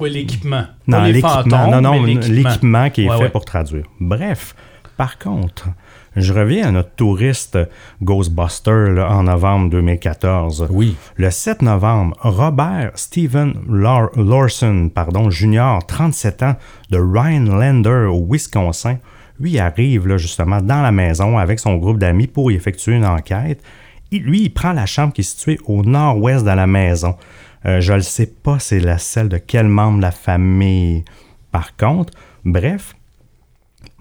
[0.00, 0.64] Oui, l'équipement?
[0.86, 1.70] les l'équipement.
[1.70, 2.90] Non, non, l'équipement.
[2.90, 3.28] qui est Ouais, fait ouais.
[3.30, 3.84] pour traduire.
[4.00, 4.54] Bref,
[4.96, 5.68] par contre,
[6.16, 7.58] je reviens à notre touriste
[8.02, 10.66] Ghostbuster là, en novembre 2014.
[10.70, 10.96] Oui.
[11.16, 16.56] Le 7 novembre, Robert Stephen Lar- Lawson, pardon, Junior, 37 ans,
[16.90, 18.96] de Rhinelander au Wisconsin,
[19.40, 23.06] lui arrive là, justement dans la maison avec son groupe d'amis pour y effectuer une
[23.06, 23.62] enquête.
[24.10, 27.14] Il- lui, il prend la chambre qui est située au nord-ouest de la maison.
[27.66, 31.04] Euh, je ne sais pas c'est la celle de quel membre de la famille.
[31.50, 32.12] Par contre,
[32.44, 32.94] bref,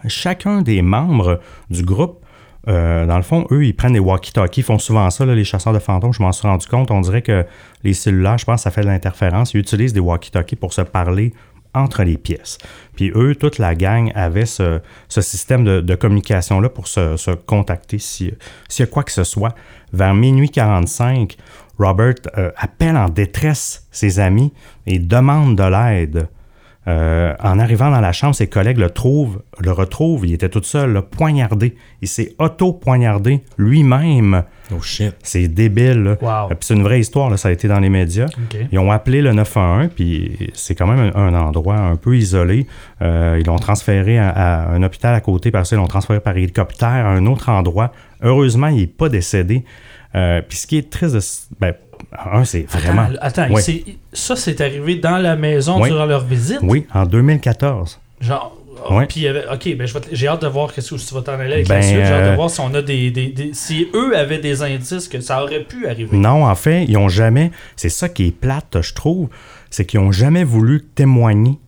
[0.07, 1.39] chacun des membres
[1.69, 2.23] du groupe,
[2.67, 4.61] euh, dans le fond, eux, ils prennent des walkie-talkies.
[4.61, 6.13] Font souvent ça, les chasseurs de fantômes.
[6.13, 6.91] Je m'en suis rendu compte.
[6.91, 7.45] On dirait que
[7.83, 9.53] les cellulaires, je pense, ça fait de l'interférence.
[9.53, 11.33] Ils utilisent des walkie-talkies pour se parler
[11.73, 12.57] entre les pièces.
[12.95, 18.33] Puis eux, toute la gang avait ce, système de, communication-là pour se, contacter si-
[18.67, 19.55] s'il y a quoi que ce soit.
[19.93, 21.37] Vers minuit 45,
[21.79, 24.53] Robert euh, appelle en détresse ses amis
[24.85, 26.27] et demande de l'aide.
[26.87, 30.25] Euh, en arrivant dans la chambre, ses collègues le trouvent, le retrouvent.
[30.25, 31.75] Il était tout seul, là, poignardé.
[32.01, 34.43] Il s'est auto-poignardé lui-même.
[34.73, 35.13] Oh shit.
[35.21, 36.03] C'est débile.
[36.03, 36.17] là.
[36.21, 36.51] Wow.
[36.51, 38.27] Euh, puis c'est une vraie histoire, là, ça a été dans les médias.
[38.27, 38.57] OK.
[38.71, 42.67] Ils ont appelé le 911, puis c'est quand même un, un endroit un peu isolé.
[43.01, 46.37] Euh, ils l'ont transféré à, à un hôpital à côté, parce qu'ils l'ont transféré par
[46.37, 47.91] hélicoptère à un autre endroit.
[48.21, 49.65] Heureusement, il n'est pas décédé.
[50.15, 50.89] Euh, puis ce qui est
[51.19, 51.73] ce- ben,
[52.31, 53.07] un, c'est vraiment...
[53.21, 53.47] Attends,
[54.13, 55.89] ça, c'est arrivé dans la maison Oui.
[55.89, 56.59] durant leur visite?
[56.61, 57.99] Oui, en 2014.
[58.21, 58.55] Genre.
[58.89, 59.01] oh.
[59.09, 61.81] Puis, ok, ben, j'ai hâte de voir que tu vas t'en aller avec Ben, la
[61.81, 61.95] suite.
[61.97, 64.61] J'ai hâte de euh, voir si on a des, des- des- Si eux avaient des
[64.63, 66.15] indices que ça aurait pu arriver.
[66.17, 67.51] Non, en fait, ils ont jamais.
[67.75, 69.29] C'est ça qui est plate, je trouve.
[69.69, 71.59] C'est qu'ils ont jamais voulu témoigner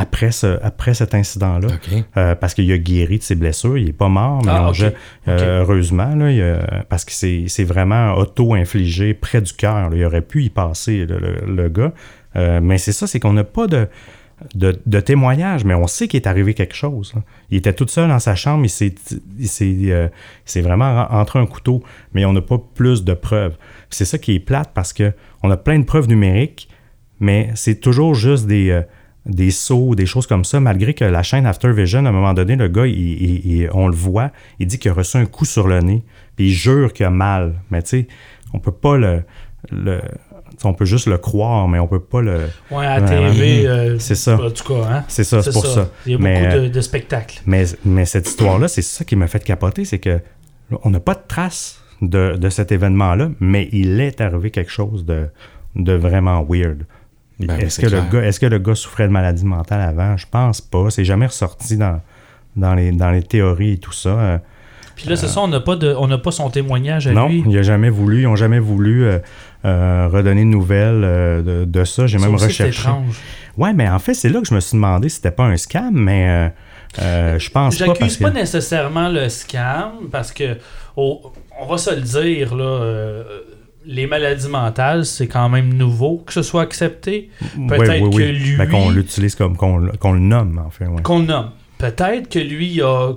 [0.00, 1.68] après, ce, après cet incident-là.
[2.16, 3.76] Euh, parce qu'il a guéri de ses blessures.
[3.78, 4.68] Il n'est pas mort, mais Ah,
[5.26, 9.90] euh, heureusement, là, il a- parce que c'est vraiment auto-infligé près du cœur.
[9.92, 11.92] Il aurait pu y passer, le, le- le gars.
[12.36, 13.88] Euh, mais c'est ça, c'est qu'on n'a pas de,
[14.54, 14.78] de,
[15.64, 17.12] mais on sait qu'il est arrivé quelque chose.
[17.16, 17.22] là.
[17.50, 18.94] Il était tout seul dans sa chambre, il s'est
[19.38, 20.08] il s'est, euh,
[20.62, 21.82] vraiment entré un couteau,
[22.14, 23.56] mais on n'a pas plus de preuves.
[23.90, 26.68] C'est ça qui est plate parce que on a plein de preuves numériques,
[27.18, 28.82] mais c'est toujours juste des, euh,
[29.28, 32.32] des sauts, des choses comme ça, malgré que la chaîne After Vision, à un moment
[32.34, 35.26] donné, le gars, il- il- il- on le voit, il dit qu'il a reçu un
[35.26, 36.02] coup sur le nez,
[36.36, 37.54] puis il jure qu'il a mal.
[37.70, 38.08] Mais tu sais,
[38.54, 39.22] on peut pas le...
[40.64, 42.48] on peut juste le croire, mais on peut pas le...
[42.70, 43.66] Ouais, à TV.
[43.66, 44.34] euh, C'est ça.
[44.42, 45.04] En tout cas, hein.
[45.08, 45.88] C'est ça, c'est pour ça.
[46.06, 47.42] Il y a Mais, beaucoup euh, de, de spectacles.
[47.46, 50.20] Mais, mais cette histoire-là, c'est ça qui m'a fait capoter, c'est que
[50.84, 55.04] on n'a pas de trace de, de cet événement-là, mais il est arrivé quelque chose
[55.04, 55.28] de,
[55.76, 56.84] de vraiment weird.
[57.46, 60.16] Ben oui, est-ce, que le gars, est-ce que le gars souffrait de maladie mentale avant?
[60.16, 60.90] Je pense pas.
[60.90, 62.00] C'est jamais ressorti dans,
[62.56, 64.08] dans, les, dans les théories et tout ça.
[64.08, 64.38] Euh,
[64.96, 67.28] Puis là, c'est ça, on n'a pas, de, on n'a pas son témoignage à non,
[67.28, 67.44] lui.
[67.48, 68.20] il a jamais voulu.
[68.22, 69.18] Ils n'ont jamais voulu euh,
[69.64, 72.06] euh, redonner de nouvelles euh, de, de ça.
[72.08, 72.80] J'ai Ça même aussi, c'est recherché.
[72.80, 73.20] étrange.
[73.56, 75.56] Ouais, mais en fait, c'est là que je me suis demandé si c'était pas un
[75.56, 76.48] scam, mais euh,
[77.02, 77.86] euh, je pense pas.
[77.86, 80.56] parce J'accuse que- pas nécessairement le scam parce que
[80.96, 83.24] oh, on va se le dire là, euh,
[83.90, 87.30] les maladies mentales c'est quand même nouveau que ce soit accepté.
[87.68, 90.86] Peut-être que lui- Ben, qu'on l'utilise comme qu'on le- nomme, en fait.
[90.86, 91.02] ouais.
[91.02, 91.50] Qu'on le nomme.
[91.78, 93.12] Peut-être que lui a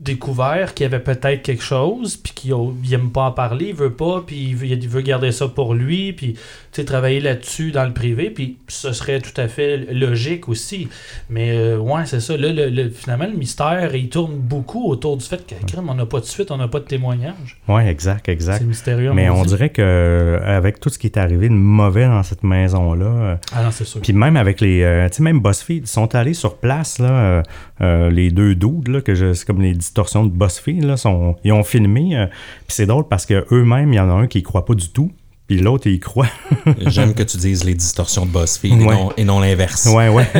[0.00, 3.66] découvert qu'il y avait peut-être quelque chose puis qu'il a- il aime pas en parler,
[3.70, 6.38] il veut pas puis il veut, il veut garder ça pour lui puis tu
[6.72, 10.88] sais travailler là-dessus dans le privé puis ce serait tout à fait logique aussi.
[11.28, 12.36] Mais euh, ouais, c'est ça.
[12.36, 15.94] Là, le- le- finalement, le mystère, il tourne beaucoup autour du fait que crime, on
[15.94, 17.60] n'a pas de suite, on n'a pas de témoignage.
[17.66, 18.58] Oui, exact, exact.
[18.58, 19.12] C'est mystérieux.
[19.12, 19.48] Mais on dit.
[19.48, 23.36] dirait que euh, avec tout ce qui est arrivé de mauvais dans cette maison-là, euh,
[23.52, 24.00] Ah non, c'est sûr.
[24.00, 27.42] puis même avec les, tu sais, même BuzzFeed, ils sont allés sur place, là,
[27.80, 31.36] euh, les deux dudes, là, que je- c'est comme les distorsions de BuzzFeed, là, sont,
[31.44, 34.26] ils ont filmé, euh, puis c'est drôle parce que eux-mêmes, il y en a un
[34.26, 35.10] qui y croit pas du tout,
[35.46, 36.26] puis l'autre, il y croit.
[36.86, 39.86] J'aime que tu dises les distorsions de BuzzFeed et non, et non l'inverse.
[39.94, 40.26] Ouais, ouais.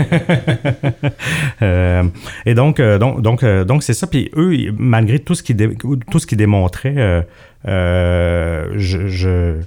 [1.62, 2.04] Euh,
[2.46, 4.06] et donc, donc, donc, donc c'est ça.
[4.06, 5.76] Puis eux, malgré tout ce qu'ils dé-
[6.10, 7.26] tout ce qu'ils démontraient,
[7.64, 9.60] je, je-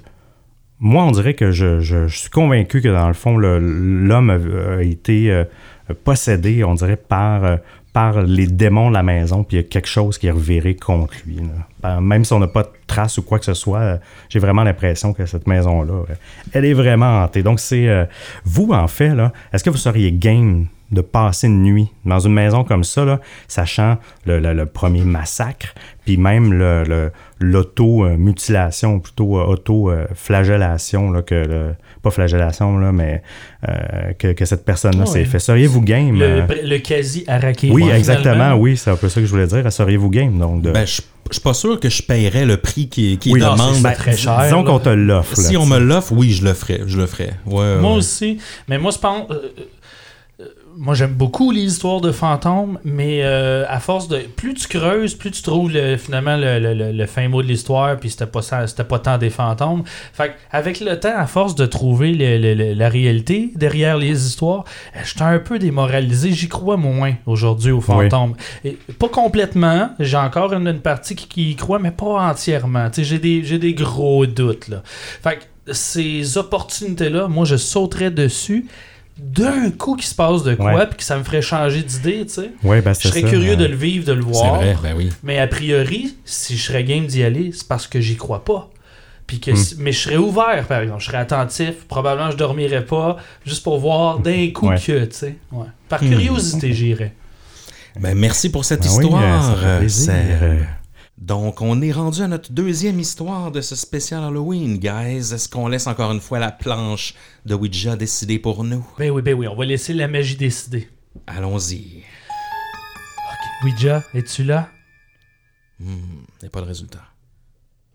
[0.80, 4.30] moi, on dirait que je, je- je suis convaincu que dans le fond, le- l'homme
[4.30, 5.44] a, a été euh,
[5.94, 7.56] possédé, on dirait, par, euh,
[7.92, 10.74] par les démons de la maison, puis il y a quelque chose qui est reviré
[10.76, 11.40] contre lui.
[11.82, 13.96] Ben, Même si on n'a pas de traces ou quoi que ce soit, euh,
[14.28, 16.14] j'ai vraiment l'impression que cette maison-là, euh,
[16.52, 17.42] elle est vraiment hantée.
[17.42, 18.04] Donc, c'est euh,
[18.44, 22.34] vous, en fait, là, est-ce que vous seriez game de passer une nuit dans une
[22.34, 23.18] maison comme ça, là,
[23.48, 31.22] sachant le, le- le premier massacre, puis même le- le- l'auto-mutilation, plutôt euh, auto-flagellation, là,
[31.22, 33.22] que le- pas flagellation, là, mais
[33.68, 35.38] euh, que, que cette personne-là s'est fait?
[35.38, 36.18] Seriez-vous game?
[36.18, 37.70] Le, euh, le quasi araqué.
[37.70, 39.70] oui, exactement, oui, c'est un peu ça que je voulais dire.
[39.72, 40.36] Seriez-vous game?
[40.38, 40.72] Donc, de...
[40.72, 43.74] Ben, je je suis pas sûr que je payerais le prix qui, qui Oui, demande.
[43.76, 44.38] c'est Ben, très cher.
[44.44, 45.36] Disons qu'on te l'offre.
[45.40, 46.82] là, si on me l'offre, oui, je le ferais.
[46.86, 47.34] Je le ferais.
[47.46, 47.96] Ouais, Moi ouais.
[47.98, 48.38] aussi.
[48.68, 49.30] Mais moi, je pense.
[49.30, 49.48] euh,
[50.76, 54.18] moi, j'aime beaucoup les histoires de fantômes, mais euh, à force de.
[54.36, 57.46] Plus tu creuses, plus tu trouves le- finalement le, le- le- le fin mot de
[57.48, 59.82] l'histoire, puis c'était pas, ça- c'était pas tant des fantômes.
[60.12, 62.12] Fait que, avec le temps, à force de trouver
[62.74, 64.64] la réalité derrière les histoires,
[65.04, 66.32] j'étais un peu démoralisé.
[66.32, 68.34] J'y crois moins aujourd'hui aux fantômes.
[68.64, 69.90] Et pas complètement.
[70.00, 72.88] J'ai encore une, une partie qui, qui y croit, mais pas entièrement.
[72.96, 74.68] J'ai des, j'ai des gros doutes.
[74.68, 74.82] Là.
[74.84, 78.66] Fait que ces opportunités-là, moi, je sauterais dessus
[79.18, 82.32] d'un coup qui se passe de quoi, puis que ça me ferait changer d'idée, tu
[82.34, 82.50] sais.
[82.64, 84.54] Ouais, ben, Je serais ça, curieux euh, de le vivre, de le C'est voir.
[84.56, 85.10] vrai, ben oui.
[85.22, 88.70] Mais a priori, si je serais game d'y aller, c'est parce que j'y crois pas.
[89.26, 89.56] Puis que, Hmm.
[89.56, 91.00] si- Mais je serais ouvert, par exemple.
[91.00, 91.86] Je serais attentif.
[91.88, 93.16] Probablement, je dormirais pas.
[93.46, 94.76] Juste pour voir d'un coup Ouais.
[94.80, 95.36] que, tu sais.
[95.52, 95.66] Ouais.
[95.88, 96.08] Par Hmm.
[96.08, 97.12] curiosité, j'irais.
[98.00, 99.22] Ben, merci pour cette Ben histoire.
[99.22, 100.12] euh, ça fait plaisir.
[100.12, 100.58] Seb.
[101.22, 105.32] Donc, on est rendu à notre deuxième histoire de ce spécial Halloween, guys.
[105.32, 107.14] Est-ce qu'on laisse encore une fois la planche
[107.46, 108.84] de Ouija décider pour nous?
[108.98, 110.88] Ben oui, ben oui, on va laisser la magie décider.
[111.28, 112.02] Allons-y.
[113.30, 114.68] Ok, Ouija, es-tu là?
[115.78, 117.04] Hmm, y a pas de résultat.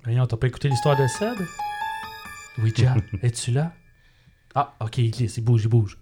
[0.06, 1.36] Voyons, t'as pas écouté l'histoire de Seb?
[2.60, 3.74] Ouija, es-tu là?
[4.56, 5.98] Ah, ok, il glisse, il bouge, il bouge.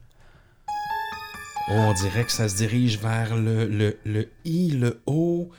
[1.70, 5.50] Oh, on dirait que ça se dirige vers le, le, le I, le O.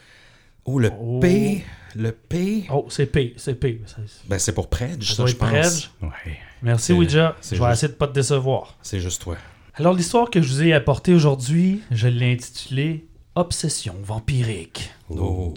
[0.67, 1.21] Oh, le Oh.
[1.21, 1.65] P.
[1.95, 2.65] Le P?
[2.71, 3.81] Oh, c'est P, c'est P.
[4.29, 5.49] Ben, c'est pour Predge, ça je pense.
[5.49, 5.91] Predge.
[6.03, 6.39] Ouais.
[6.63, 7.37] Merci, Ouija.
[7.43, 8.77] Je vais juste- essayer de pas te décevoir.
[8.83, 9.37] C'est juste toi.
[9.77, 14.91] Alors, l'histoire que je vous ai apportée aujourd'hui, je l'ai intitulée Obsession vampirique.
[15.11, 15.53] Oh.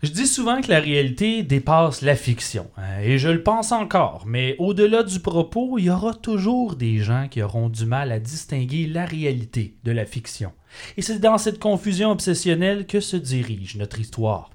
[0.00, 4.22] Je dis souvent que la réalité dépasse la fiction, hein, et je le pense encore,
[4.28, 8.20] mais au-delà du propos, il y aura toujours des gens qui auront du mal à
[8.20, 10.52] distinguer la réalité de la fiction.
[10.96, 14.50] Et c'est dans cette confusion obsessionnelle que se dirige notre histoire.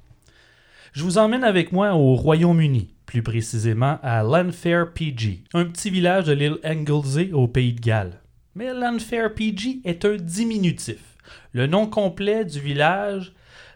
[0.94, 6.24] Je vous emmène avec moi au Royaume-Uni, plus précisément à Lanfair PG, un petit village
[6.24, 8.22] de l'île Anglesey au pays de Galles.
[8.56, 11.18] Mais Lanfair PG est un diminutif.
[11.52, 13.34] Le nom complet du village,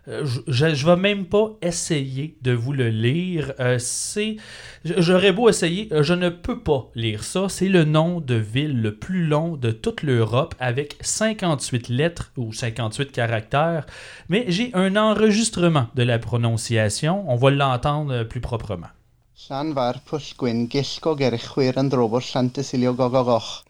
[0.08, 3.54] je, je vais même pas essayer de vous le lire.
[3.60, 4.38] Euh, c'est,
[4.86, 7.50] j'aurais beau essayer, euh, je ne peux pas lire ça.
[7.50, 12.54] C'est le nom de ville le plus long de toute l'Europe avec 58 lettres ou
[12.54, 13.86] 58 caractères.
[14.30, 17.30] Mais j'ai un enregistrement de la prononciation.
[17.30, 18.88] On va l'entendre euh, plus proprement.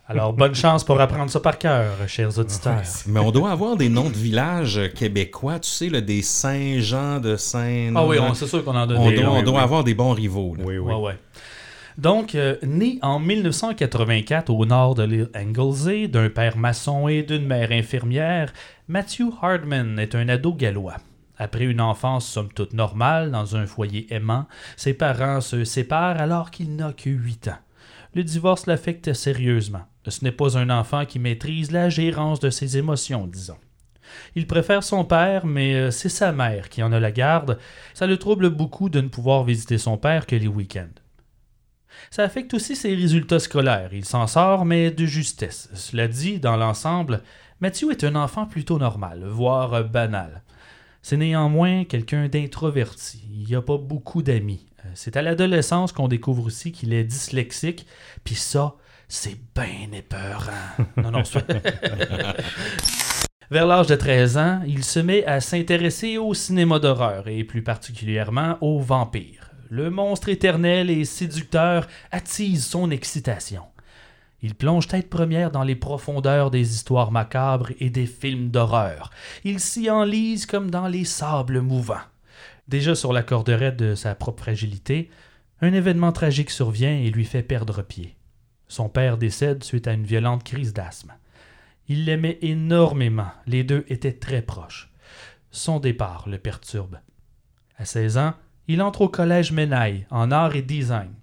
[0.08, 2.82] Alors, bonne chance pour apprendre ça par cœur, chers auditeurs.
[3.06, 7.36] Mais on doit avoir des noms de villages québécois, tu sais, là, des Saint-Jean de
[7.36, 7.91] Saint...
[7.97, 9.17] Ah oui, on- c'est sûr qu'on en donne On des.
[9.17, 9.60] doit, on doit oui.
[9.60, 10.56] avoir des bons rivaux.
[10.58, 10.63] là.
[10.65, 10.93] Oui, oui.
[10.93, 11.17] Ouais, ouais.
[11.97, 17.45] Donc, euh, né en 1984 au nord de l'île Anglesey, d'un père maçon et d'une
[17.45, 18.53] mère infirmière,
[18.88, 20.95] Matthew Hardman est un ado gallois.
[21.38, 26.52] Après une enfance somme toute normale dans un foyer aimant, ses parents se séparent alors
[26.52, 27.60] qu'il n'a que 8 ans.
[28.15, 29.86] Le divorce l'affecte sérieusement.
[30.08, 33.58] Ce n'est pas un enfant qui maîtrise la gérance de ses émotions, disons.
[34.36, 37.60] Il préfère son père, mais euh, c'est sa mère qui en a la garde.
[37.93, 40.88] Ça le trouble beaucoup de ne pouvoir visiter son père que les week-ends.
[42.10, 43.89] Ça affecte aussi ses résultats scolaires.
[43.91, 45.69] Il s'en sort, mais de justesse.
[45.73, 47.21] Cela dit, dans l'ensemble,
[47.60, 50.43] Mathieu est un enfant plutôt normal, voire euh, banal.
[51.10, 53.24] C'est néanmoins quelqu'un d'introverti.
[53.32, 54.65] Il n'y a pas beaucoup d'amis.
[54.84, 57.88] Euh, C'est à l'adolescence qu'on découvre aussi qu'il est dyslexique,
[58.26, 58.76] puis ça,
[59.08, 60.52] c'est bien épeurant.
[60.98, 61.24] Non, non,
[63.50, 67.63] Vers l'âge de 13 ans, il se met à s'intéresser au cinéma d'horreur et plus
[67.63, 69.52] particulièrement aux vampires.
[69.70, 73.63] Le monstre éternel et séducteur attise son excitation.
[74.41, 79.10] Il plonge tête première dans les profondeurs des histoires macabres et des films d'horreur.
[79.43, 81.95] Il s'y enlise comme dans les sables mouvants.
[82.67, 85.10] Déjà sur la corde raide de sa propre fragilité,
[85.62, 88.15] un événement tragique survient et lui fait perdre pied.
[88.67, 91.13] Son père décède suite à une violente crise d'asthme.
[91.88, 94.91] Il l'aimait énormément, les deux étaient très proches.
[95.52, 97.00] Son départ le perturbe.
[97.78, 98.34] À 16 ans,
[98.67, 101.13] il entre au collège Menaille en art et design.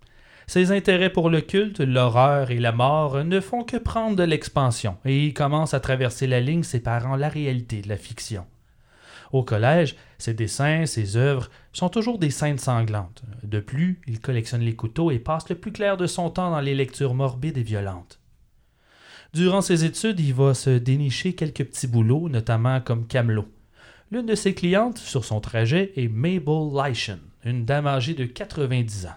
[0.47, 4.99] Ses intérêts pour le culte, l'horreur et la mort ne font que prendre de l'expansion
[5.05, 8.47] et il commence à traverser la ligne séparant la réalité de la fiction.
[9.33, 13.23] Au collège, ses dessins, ses œuvres sont toujours des scènes sanglantes.
[13.43, 16.61] De plus, il collectionne les couteaux et passe le plus clair de son temps dans
[16.61, 18.21] les lectures morbides et violentes.
[19.33, 23.49] Durant ses études, il va se dénicher quelques petits boulots, notamment comme camelot.
[24.13, 29.07] L'une de ses clientes sur son trajet est Mabel Lyshon, une dame âgée de 90
[29.07, 29.17] ans.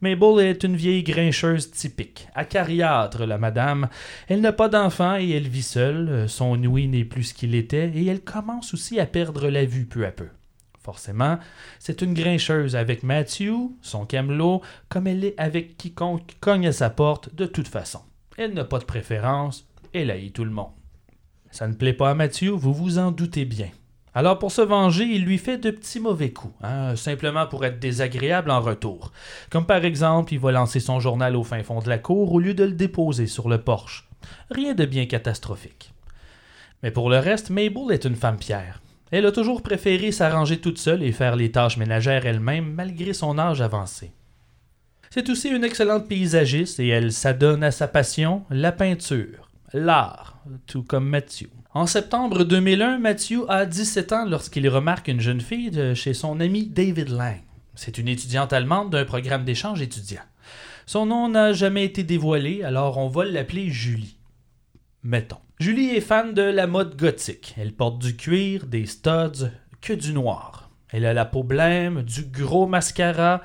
[0.00, 3.88] Mabel est une vieille grincheuse typique, acariâtre la madame.
[4.28, 7.90] Elle n'a pas d'enfant et elle vit seule, son ouïe n'est plus ce qu'il était
[7.94, 10.28] et elle commence aussi à perdre la vue peu à peu.
[10.86, 11.38] Forcément,
[11.80, 16.90] c'est une grincheuse avec Matthew, son camelot, comme elle est avec quiconque cogne à sa
[16.90, 18.02] porte de toute façon.
[18.36, 20.70] Elle n'a pas de préférence, elle haït tout le monde.
[21.50, 23.70] Ça ne plaît pas à Mathieu, vous vous en doutez bien.
[24.16, 27.78] Alors pour se venger, il lui fait de petits mauvais coups, hein, simplement pour être
[27.78, 29.12] désagréable en retour.
[29.50, 32.40] Comme par exemple, il va lancer son journal au fin fond de la cour au
[32.40, 34.08] lieu de le déposer sur le porche.
[34.50, 35.92] Rien de bien catastrophique.
[36.82, 38.80] Mais pour le reste, Mabel est une femme pierre.
[39.10, 43.38] Elle a toujours préféré s'arranger toute seule et faire les tâches ménagères elle-même malgré son
[43.38, 44.12] âge avancé.
[45.10, 50.84] C'est aussi une excellente paysagiste et elle s'adonne à sa passion, la peinture, l'art, tout
[50.84, 51.50] comme Mathieu.
[51.76, 56.68] En septembre 2001, Mathieu a 17 ans lorsqu'il remarque une jeune fille chez son ami
[56.68, 57.42] David Lang.
[57.74, 60.22] C'est une étudiante allemande d'un programme d'échange étudiant.
[60.86, 64.16] Son nom n'a jamais été dévoilé, alors on va l'appeler Julie.
[65.02, 65.36] Mettons.
[65.60, 67.54] Julie est fan de la mode gothique.
[67.58, 69.50] Elle porte du cuir, des studs,
[69.82, 70.70] que du noir.
[70.88, 73.42] Elle a la peau blême, du gros mascara.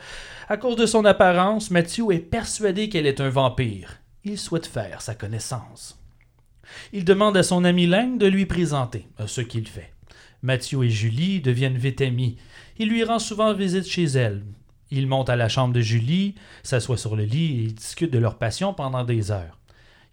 [0.48, 3.98] À cause de son apparence, Matthew est persuadé qu'elle est un vampire.
[4.24, 6.01] Il souhaite faire sa connaissance.
[6.94, 9.94] Il demande à son ami Lang de lui présenter, ce qu'il fait.
[10.44, 12.38] Matthew et Julie deviennent vite amis.
[12.78, 14.44] Il lui rend souvent visite chez elle.
[14.90, 18.38] Il monte à la chambre de Julie, s'assoit sur le lit et discute de leur
[18.38, 19.60] passion pendant des heures.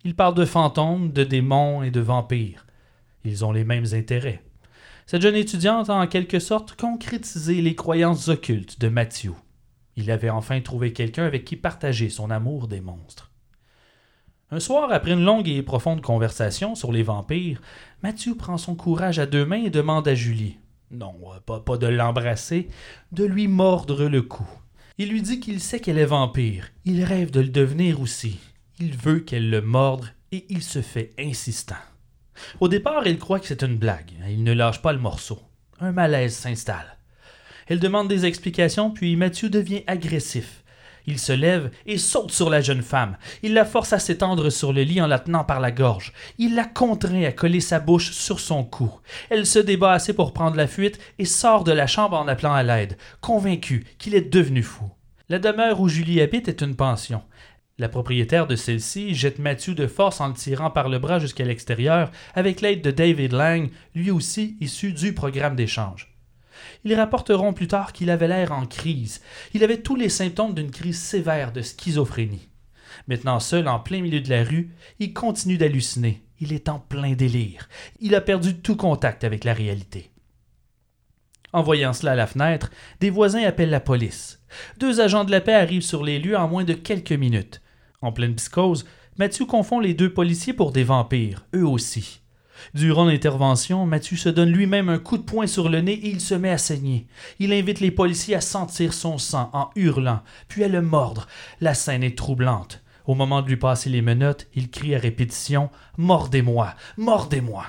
[0.05, 2.67] Ils parlent de fantômes, de démons et de vampires.
[3.25, 4.43] Ils ont les mêmes intérêts.
[5.07, 9.31] Cette jeune étudiante a en quelque sorte concrétisé les croyances occultes de Matthew.
[9.97, 13.28] Il avait enfin trouvé quelqu'un avec qui partager son amour des monstres.
[14.51, 17.61] Un soir, après une longue et profonde conversation sur les vampires,
[18.03, 20.59] Mathieu prend son courage à deux mains et demande à Julie
[20.91, 22.69] non, pas, pas de l'embrasser,
[23.13, 24.47] de lui mordre le cou.
[24.97, 26.71] Il lui dit qu'il sait qu'elle est vampire.
[26.85, 28.39] Il rêve de le devenir aussi.
[28.81, 31.77] Il veut qu'elle le morde et il se fait insistant.
[32.61, 34.13] Au départ, il croit que c'est une blague.
[34.29, 35.41] Il ne lâche pas le morceau.
[35.81, 36.97] Un malaise s'installe.
[37.67, 40.65] Elle demande des explications, puis Mathieu devient agressif.
[41.11, 43.17] Il se lève et saute sur la jeune femme.
[43.43, 46.13] Il la force à s'étendre sur le lit en la tenant par la gorge.
[46.37, 48.93] Il la contraint à coller sa bouche sur son cou.
[49.31, 52.53] Elle se débat assez pour prendre la fuite et sort de la chambre en appelant
[52.53, 54.85] à l'aide, convaincue qu'il est devenu fou.
[55.31, 57.23] La demeure où Julie habite est une pension.
[57.79, 61.47] La propriétaire de celle-ci jette Matthew de force en le tirant par le bras jusqu'à
[61.47, 66.18] l'extérieur avec l'aide de David Lang, lui aussi issu du programme d'échange.
[66.85, 69.21] Ils rapporteront plus tard qu'il avait l'air en crise.
[69.55, 72.49] Il avait tous les symptômes d'une crise sévère de schizophrénie.
[73.07, 76.23] Maintenant seul en plein milieu de la rue, il continue d'halluciner.
[76.41, 77.69] Il est en plein délire.
[78.01, 80.11] Il a perdu tout contact avec la réalité.
[81.53, 84.41] En voyant cela à la fenêtre, des voisins appellent la police.
[84.79, 87.63] Deux agents de la paix arrivent sur les lieux en moins de quelques minutes.
[88.03, 88.87] En pleine psychose,
[89.17, 92.21] Mathieu confond les deux policiers pour des vampires, eux aussi.
[92.75, 96.21] Durant l'intervention, Mathieu se donne lui-même un coup de poing sur le nez et il
[96.21, 97.07] se met à saigner.
[97.39, 101.27] Il invite les policiers à sentir son sang en hurlant, puis à le mordre.
[101.61, 102.83] La scène est troublante.
[103.07, 107.65] Au moment de lui passer les menottes, il crie à répétition Mordez-moi Mordez-moi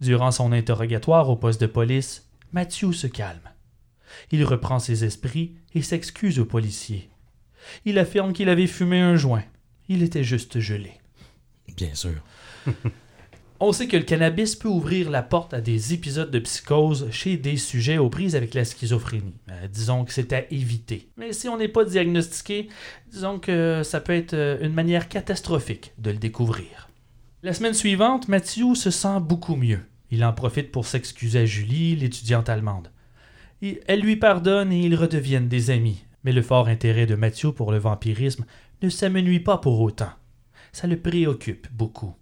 [0.00, 3.50] Durant son interrogatoire au poste de police, Mathieu se calme.
[4.30, 7.08] Il reprend ses esprits et s'excuse aux policiers.
[7.84, 9.44] Il affirme qu'il avait fumé un joint.
[9.88, 10.92] Il était juste gelé.
[11.76, 12.22] Bien sûr.
[13.60, 17.36] On sait que le cannabis peut ouvrir la porte à des épisodes de psychose chez
[17.36, 19.36] des sujets aux prises avec la schizophrénie.
[19.48, 21.08] Euh, disons que c'est à éviter.
[21.16, 22.68] Mais si on n'est pas diagnostiqué,
[23.10, 26.88] disons que ça peut être euh, une manière catastrophique de le découvrir.
[27.44, 29.80] La semaine suivante, Mathieu se sent beaucoup mieux.
[30.10, 32.90] Il en profite pour s'excuser à Julie, l'étudiante allemande.
[33.62, 36.04] elle lui pardonne et ils redeviennent des amis.
[36.24, 38.46] Mais le fort intérêt de Mathieu pour le vampirisme
[38.82, 40.10] ne s'amenuit pas pour autant.
[40.72, 42.14] Ça le préoccupe beaucoup.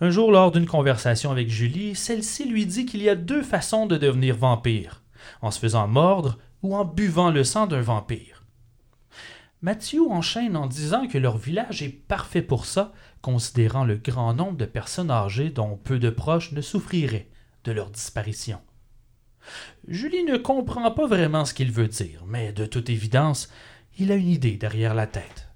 [0.00, 3.86] Un jour, lors d'une conversation avec Julie, celle-ci lui dit qu'il y a deux façons
[3.86, 5.02] de devenir vampire
[5.40, 8.44] en se faisant mordre ou en buvant le sang d'un vampire.
[9.62, 14.58] Mathieu enchaîne en disant que leur village est parfait pour ça, considérant le grand nombre
[14.58, 17.30] de personnes âgées dont peu de proches ne souffriraient
[17.64, 18.60] de leur disparition.
[19.88, 23.48] Julie ne comprend pas vraiment ce qu'il veut dire, mais de toute évidence,
[23.98, 25.48] il a une idée derrière la tête.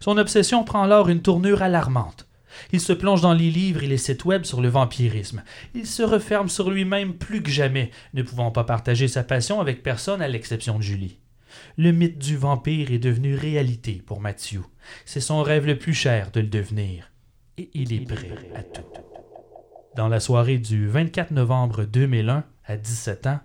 [0.00, 2.28] Son obsession prend alors une tournure alarmante.
[2.72, 5.42] Il se plonge dans les livres et les sites web sur le vampirisme.
[5.74, 9.82] Il se referme sur lui-même plus que jamais, ne pouvant pas partager sa passion avec
[9.82, 11.18] personne à l'exception de Julie.
[11.76, 14.62] Le mythe du vampire est devenu réalité pour Mathieu.
[15.04, 17.10] C'est son rêve le plus cher de le devenir.
[17.58, 18.82] Et il est prêt à tout.
[19.96, 23.40] Dans la soirée du 24 novembre 2001, à 17 ans,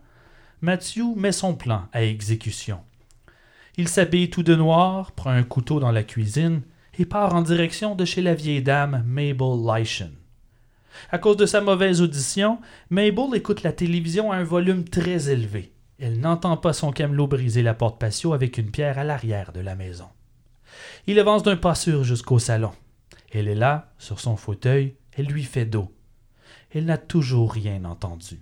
[0.62, 2.80] Mathieu met son plan à exécution.
[3.75, 6.62] Il s'habille tout de noir, prend un couteau dans la cuisine
[6.97, 10.12] et part en direction de chez la vieille dame Mabel Lyshan.
[11.12, 15.71] À cause de sa mauvaise audition, Mabel écoute la télévision à un volume très élevé.
[15.99, 19.60] Elle n'entend pas son camelot briser la porte patio avec une pierre à l'arrière de
[19.60, 20.07] la maison.
[21.07, 22.71] Il avance d'un pas sûr jusqu'au salon.
[23.31, 25.91] Elle est là, sur son fauteuil, elle lui fait dos.
[26.73, 28.41] Elle n'a toujours rien entendu.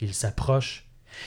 [0.00, 0.85] Il s'approche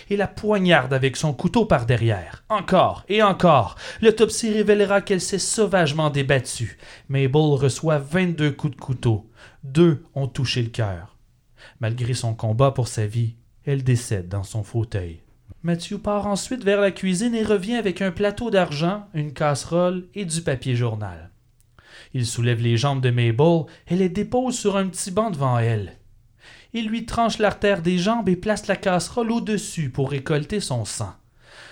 [0.09, 2.43] et la poignarde avec son couteau par derrière.
[2.49, 3.75] Encore et encore.
[4.01, 6.77] L'autopsie révélera qu'elle s'est sauvagement débattue.
[7.07, 9.29] Mabel reçoit 22 coups de couteau.
[9.63, 11.17] Deux ont touché le cœur.
[11.79, 13.35] Malgré son combat pour sa vie,
[13.65, 15.21] elle décède dans son fauteuil.
[15.61, 20.25] Mathieu part ensuite vers la cuisine et revient avec un plateau d'argent, une casserole et
[20.25, 21.31] du papier journal.
[22.13, 25.98] Il soulève les jambes de Mabel et les dépose sur un petit banc devant elle
[26.73, 31.13] il lui tranche l'artère des jambes et place la casserole au-dessus pour récolter son sang.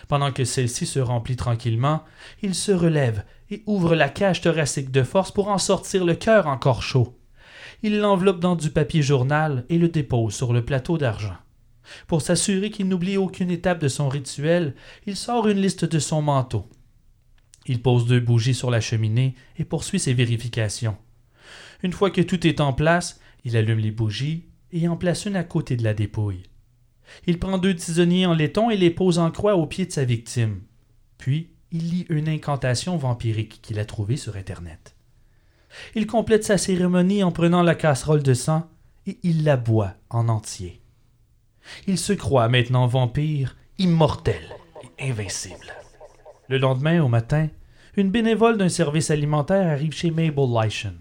[0.07, 2.03] Pendant que celle-ci se remplit tranquillement,
[2.41, 6.47] il se relève et ouvre la cage thoracique de force pour en sortir le cœur
[6.47, 7.17] encore chaud.
[7.83, 11.35] Il l'enveloppe dans du papier journal et le dépose sur le plateau d'argent.
[12.07, 14.75] Pour s'assurer qu'il n'oublie aucune étape de son rituel,
[15.05, 16.67] il sort une liste de son manteau.
[17.65, 20.97] Il pose deux bougies sur la cheminée et poursuit ses vérifications.
[21.83, 25.35] Une fois que tout est en place, il allume les bougies et en place une
[25.35, 26.43] à côté de la dépouille.
[27.25, 30.03] Il prend deux tisonniers en laiton et les pose en croix au pied de sa
[30.03, 30.61] victime.
[31.17, 34.95] Puis, il lit une incantation vampirique qu'il a trouvée sur Internet.
[35.95, 38.69] Il complète sa cérémonie en prenant la casserole de sang
[39.05, 40.81] et il la boit en entier.
[41.87, 44.41] Il se croit maintenant vampire, immortel
[44.99, 45.73] et invincible.
[46.47, 47.49] Le lendemain, au matin,
[47.97, 50.95] une bénévole d'un service alimentaire arrive chez Mabel Lyshon.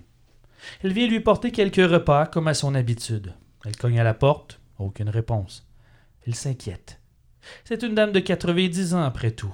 [0.82, 3.34] Elle vient lui porter quelques repas comme à son habitude.
[3.66, 5.66] Elle cogne à la porte, aucune réponse.
[6.24, 7.00] Elle s'inquiète.
[7.64, 9.52] C'est une dame de 90 ans après tout.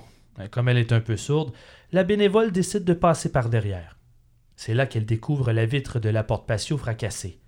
[0.51, 1.55] Comme elle est un peu sourde,
[1.93, 3.97] la bénévole décide de passer par derrière.
[4.55, 7.41] C'est là qu'elle découvre la vitre de la porte patio fracassée.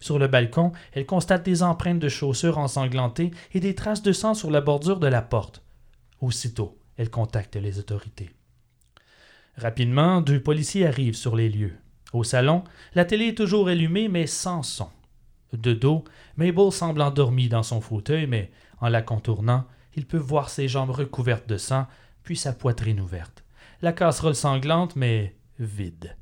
[0.00, 4.34] Sur le balcon, elle constate des empreintes de chaussures ensanglantées et des traces de sang
[4.34, 5.64] sur la bordure de la porte.
[6.20, 8.30] Aussitôt, elle contacte les autorités.
[9.56, 11.74] Rapidement, deux policiers arrivent sur les lieux.
[12.12, 12.62] Au salon,
[12.94, 14.88] la télé est toujours allumée, mais sans son.
[15.52, 16.04] De dos,
[16.36, 18.50] Mabel semble endormie dans son fauteuil, mais
[18.80, 21.86] en la contournant, il peut voir ses jambes recouvertes de sang,
[22.22, 23.44] puis sa poitrine ouverte.
[23.82, 26.16] La casserole sanglante, mais vide.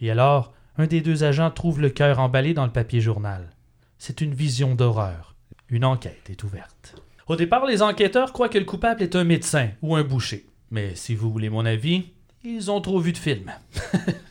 [0.00, 3.50] Et alors, un des deux agents trouve le cœur emballé dans le papier journal.
[3.98, 5.34] C'est une vision d'horreur.
[5.68, 6.94] Une enquête est ouverte.
[7.28, 10.46] Au départ, les enquêteurs croient que le coupable est un médecin ou un boucher.
[10.70, 12.10] Mais si vous voulez mon avis,
[12.44, 13.52] ils ont trop vu de films.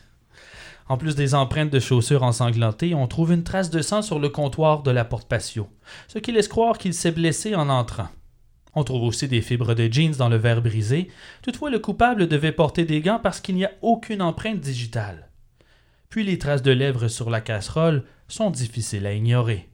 [0.88, 4.28] en plus des empreintes de chaussures ensanglantées, on trouve une trace de sang sur le
[4.28, 5.68] comptoir de la porte patio,
[6.08, 8.08] ce qui laisse croire qu'il s'est blessé en entrant.
[8.74, 11.08] On trouve aussi des fibres de jeans dans le verre brisé.
[11.42, 15.30] Toutefois, le coupable devait porter des gants parce qu'il n'y a aucune empreinte digitale.
[16.10, 19.68] Puis les traces de lèvres sur la casserole sont difficiles à ignorer.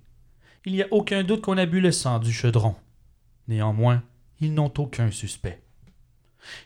[0.65, 2.77] Il n'y a aucun doute qu'on a bu le sang du chaudron.
[3.49, 4.03] Néanmoins,
[4.41, 5.61] ils n'ont aucun suspect.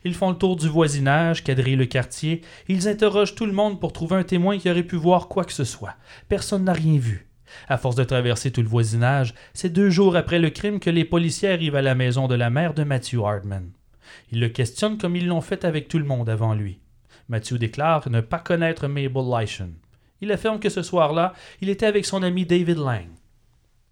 [0.05, 3.93] Ils font le tour du voisinage, quadrillent le quartier, ils interrogent tout le monde pour
[3.93, 5.95] trouver un témoin qui aurait pu voir quoi que ce soit.
[6.29, 7.29] Personne n'a rien vu.
[7.69, 11.05] À force de traverser tout le voisinage, c'est deux jours après le crime que les
[11.05, 13.71] policiers arrivent à la maison de la mère de Matthew Hardman.
[14.33, 16.81] Ils le questionnent comme ils l'ont fait avec tout le monde avant lui.
[17.29, 19.71] Matthew déclare ne pas connaître Mabel Lyshon.
[20.21, 23.07] Il affirme que ce soir-là, il était avec son ami David Lang.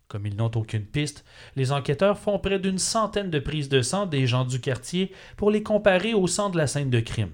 [0.09, 1.25] Comme ils n'ont aucune piste,
[1.57, 5.51] les enquêteurs font près d'une centaine de prises de sang des gens du quartier pour
[5.51, 7.33] les comparer au sang de la scène de crime.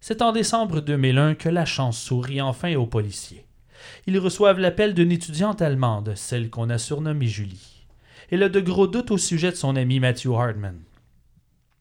[0.00, 3.44] C'est en décembre 2001 que la chance sourit enfin aux policiers.
[4.06, 7.86] Ils reçoivent l'appel d'une étudiante allemande, celle qu'on a surnommée Julie.
[8.30, 10.80] Elle a de gros doutes au sujet de son ami Matthew Hardman.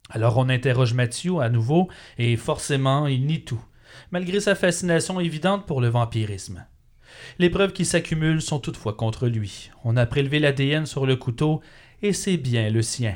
[0.10, 1.88] Alors on interroge Matthew à nouveau,
[2.18, 3.64] et forcément il nie tout,
[4.12, 6.66] malgré sa fascination évidente pour le vampirisme.
[7.40, 9.72] Les preuves qui s'accumulent sont toutefois contre lui.
[9.86, 11.62] On a prélevé l'ADN sur le couteau,
[12.02, 13.16] et c'est bien le sien.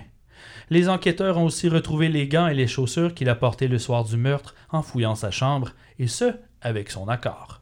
[0.69, 4.05] Les enquêteurs ont aussi retrouvé les gants et les chaussures qu'il a portés le soir
[4.05, 7.61] du meurtre en fouillant sa chambre, et ce, avec son accord.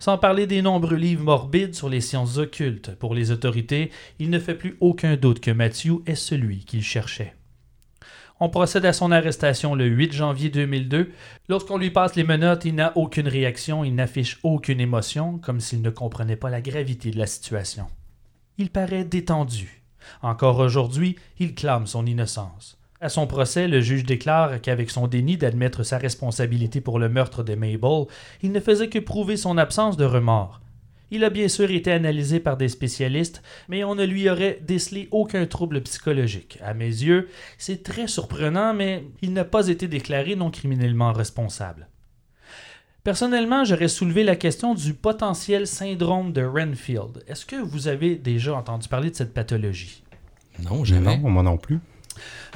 [0.00, 4.40] Sans parler des nombreux livres morbides sur les sciences occultes, pour les autorités, il ne
[4.40, 7.36] fait plus aucun doute que Matthew est celui qu'il cherchait.
[8.40, 11.12] On procède à son arrestation le 8 janvier 2002.
[11.48, 15.82] Lorsqu'on lui passe les menottes, il n'a aucune réaction, il n'affiche aucune émotion, comme s'il
[15.82, 17.86] ne comprenait pas la gravité de la situation.
[18.58, 19.82] Il paraît détendu.
[20.22, 22.78] Encore aujourd'hui, il clame son innocence.
[23.00, 27.42] À son procès, le juge déclare qu'avec son déni d'admettre sa responsabilité pour le meurtre
[27.42, 28.06] de Mabel,
[28.42, 30.61] il ne faisait que prouver son absence de remords.
[31.14, 35.08] Il a bien sûr été analysé par des spécialistes, mais on ne lui aurait décelé
[35.10, 36.58] aucun trouble psychologique.
[36.62, 41.86] À mes yeux, c'est très surprenant, mais il n'a pas été déclaré non criminellement responsable.
[43.04, 47.22] Personnellement, j'aurais soulevé la question du potentiel syndrome de Renfield.
[47.28, 50.02] Est-ce que vous avez déjà entendu parler de cette pathologie?
[50.62, 51.18] Non, jamais.
[51.18, 51.80] Non, moi non plus.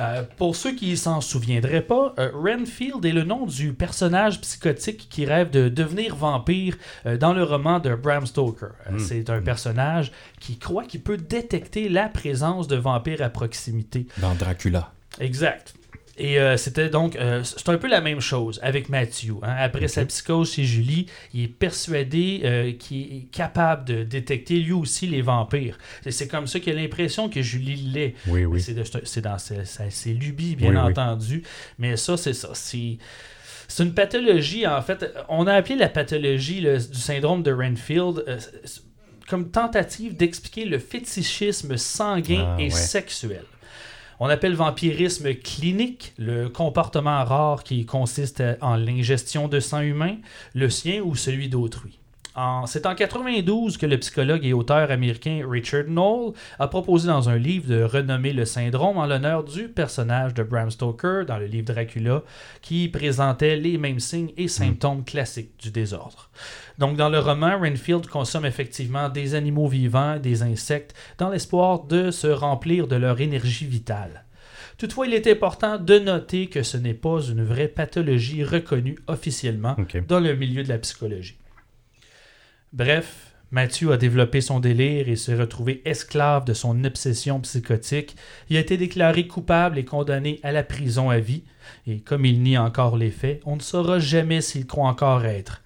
[0.00, 5.08] Euh, pour ceux qui s'en souviendraient pas, euh, Renfield est le nom du personnage psychotique
[5.10, 6.76] qui rêve de devenir vampire
[7.06, 8.72] euh, dans le roman de Bram Stoker.
[8.98, 14.06] C'est un personnage qui croit qu'il peut détecter la présence de vampires à proximité.
[14.18, 14.92] Dans Dracula.
[15.20, 15.74] Exact.
[16.18, 19.32] Et euh, c'était donc, euh, c'est un peu la même chose avec Matthew.
[19.42, 19.54] hein.
[19.58, 24.72] Après sa psychose chez Julie, il est persuadé euh, qu'il est capable de détecter lui
[24.72, 25.76] aussi les vampires.
[26.02, 28.14] C'est- C'est comme ça qu'il a l'impression que Julie l'est.
[28.28, 28.60] Oui, oui.
[28.60, 31.42] C'est dans ses, lubies, bien Oui, entendu.
[31.78, 32.50] Mais ça, c'est ça.
[32.54, 32.96] C'est.
[33.68, 35.12] C'est une pathologie, en fait.
[35.28, 38.24] On a appelé la pathologie le- du syndrome de Renfield
[39.28, 42.70] comme tentative d'expliquer le fétichisme sanguin Ah, et ouais.
[42.70, 43.42] sexuel.
[44.18, 50.16] On appelle vampirisme clinique le comportement rare qui consiste en l'ingestion de sang humain,
[50.54, 51.98] le sien ou celui d'autrui.
[52.36, 57.28] En- C'est en 92 que le psychologue et auteur américain Richard Knoll a proposé dans
[57.30, 61.46] un livre de renommer le syndrome en l'honneur du personnage de Bram Stoker dans le
[61.46, 62.22] livre Dracula
[62.60, 66.28] qui présentait les mêmes signes et symptômes classiques du désordre.
[66.78, 72.10] Donc dans le roman, Renfield consomme effectivement des animaux vivants, des insectes, dans l'espoir de
[72.10, 74.24] se remplir de leur énergie vitale.
[74.76, 79.74] Toutefois, il est important de noter que ce n'est pas une vraie pathologie reconnue officiellement
[80.06, 81.38] dans le milieu de la psychologie.
[82.76, 88.16] Bref, Mathieu a développé son délire et s'est retrouvé esclave de son obsession psychotique.
[88.50, 91.42] Il a été déclaré coupable et condamné à la prison à vie.
[91.86, 95.62] Et comme il nie encore les faits, on ne saura jamais s'il croit encore être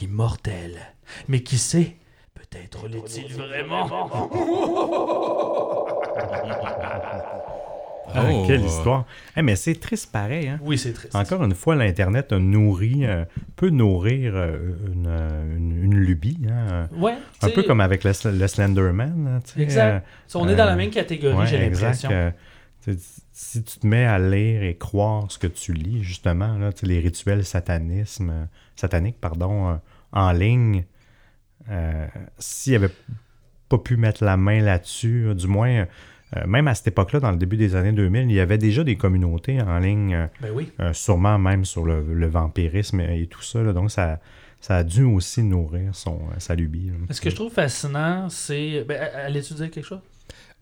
[0.00, 0.78] immortel.
[1.28, 1.96] Mais qui sait
[2.32, 4.30] Peut-être l'est-il vraiment?
[8.12, 8.44] Ah, Oh.
[8.46, 9.06] quelle histoire.
[9.36, 10.48] Eh, mais c'est triste pareil.
[10.48, 10.58] Hein?
[10.62, 11.14] Oui, c'est triste.
[11.16, 13.24] Encore une fois, l'Internet a nourri, euh,
[13.56, 14.56] peut nourrir euh,
[14.92, 16.38] une, euh, une- une lubie.
[16.50, 16.88] hein.
[16.96, 19.26] Ouais, Un peu comme avec le, le Slenderman.
[19.38, 20.04] hein, Exact.
[20.34, 22.10] On est dans la euh, même catégorie, ouais, j'ai l'impression.
[22.12, 22.30] euh,
[23.32, 27.00] si tu te mets à lire et croire ce que tu lis, justement, là, les
[27.00, 28.44] rituels satanisme, euh,
[28.76, 29.74] sataniques pardon, euh,
[30.12, 30.84] en ligne,
[31.70, 32.06] euh,
[32.38, 32.90] s'il avait
[33.70, 35.84] pas pu mettre la main là-dessus, euh, du moins, euh,
[36.46, 38.96] même à cette époque-là, dans le début des années 2000, il y avait déjà des
[38.96, 40.70] communautés en ligne, euh, Ben oui.
[40.80, 43.62] euh, sûrement même sur le, le vampirisme et tout ça.
[43.62, 43.72] là.
[43.72, 44.18] donc, ça,
[44.60, 46.88] ça a dû aussi nourrir son, euh, sa lubie.
[46.88, 46.94] là.
[47.14, 48.84] Ce que je trouve fascinant, c'est.
[48.88, 50.00] Ben, allais-tu dire quelque chose?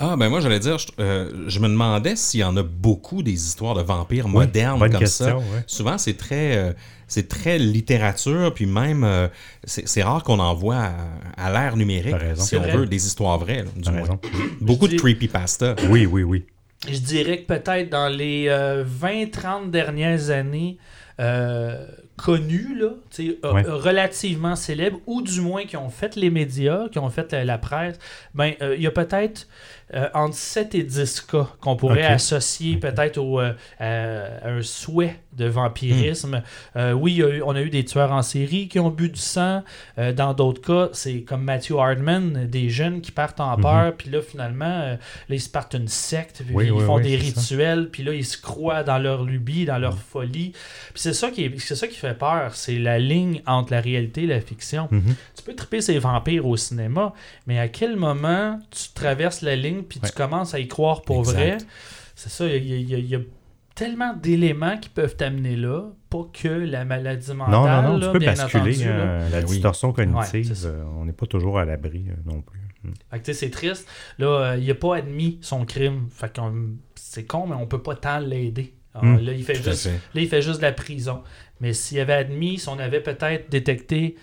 [0.04, 3.22] Ah, ben moi, j'allais dire, je, euh, je me demandais s'il y en a beaucoup
[3.22, 5.36] des histoires de vampires Oui, modernes comme question, ça.
[5.36, 5.62] ouais.
[5.68, 6.72] Souvent, c'est très, euh,
[7.06, 9.28] c'est très littérature, puis même, euh,
[9.64, 10.90] c'est rare qu'on en voit
[11.36, 12.76] à, à l'ère numérique, si on vrai.
[12.78, 14.00] veut, des histoires vraies, là, du moins.
[14.00, 14.18] raison.
[14.60, 15.76] Beaucoup de creepypasta.
[15.88, 16.44] Oui, oui, oui.
[16.90, 20.78] Je dirais que peut-être dans les 20-30 dernières années
[21.20, 21.86] euh,
[22.16, 23.62] connues, là, tu sais, euh, Ouais.
[23.62, 27.58] relativement célèbres, ou du moins qui ont fait les médias, qui ont fait la, la
[27.58, 27.98] presse,
[28.34, 29.46] ben, euh, il y a peut-être
[29.94, 35.16] euh, entre 7 et 10 cas qu'on pourrait associer peut-être au, euh, à un souhait
[35.36, 36.42] de vampirisme.
[36.76, 39.18] Euh, oui, a eu- on a eu des tueurs en série qui ont bu du
[39.20, 39.62] sang.
[39.98, 44.10] Euh, dans d'autres cas, c'est comme Matthew Hardman, des jeunes qui partent en peur, puis
[44.10, 47.02] là, finalement, euh, là, ils se partent une secte, puis Oui, ils oui, font oui,
[47.04, 50.52] des rituels, puis là, ils se croient dans leur lubie, dans leur folie.
[50.52, 54.24] Puis c'est ça, qui est- ça qui fait peur, c'est la ligne entre la réalité
[54.24, 54.88] et la fiction.
[54.90, 55.14] Mhm.
[55.36, 57.14] Tu peux triper ces vampires au cinéma,
[57.46, 60.08] mais à quel moment tu traverses la ligne, puis Ouais.
[60.08, 61.34] tu commences à y croire pour Exact.
[61.34, 61.58] vrai?
[62.14, 63.26] C'est ça, il y a- y y
[63.74, 67.52] tellement d'éléments qui peuvent t'amener là, pas que la maladie mentale.
[67.54, 69.52] Non, non, non, là, tu peux bien basculer entendu, euh, la Ben oui.
[69.54, 70.52] distorsion Ouais, cognitive.
[70.66, 72.60] euh, on n'est pas toujours à l'abri euh, non plus.
[72.84, 72.90] Mm.
[73.10, 73.88] Fait que, tu sais, c'est triste.
[74.18, 76.08] Là, il n'a pas admis son crime.
[76.10, 78.74] Fait qu'on- c'est con, mais on peut pas tant l'aider.
[78.94, 79.24] Alors, Hmm.
[79.24, 80.00] Là, il fait juste, fait.
[80.14, 81.22] là, il fait juste de la prison.
[81.62, 84.16] Mais s'il avait admis, si on avait peut-être détecté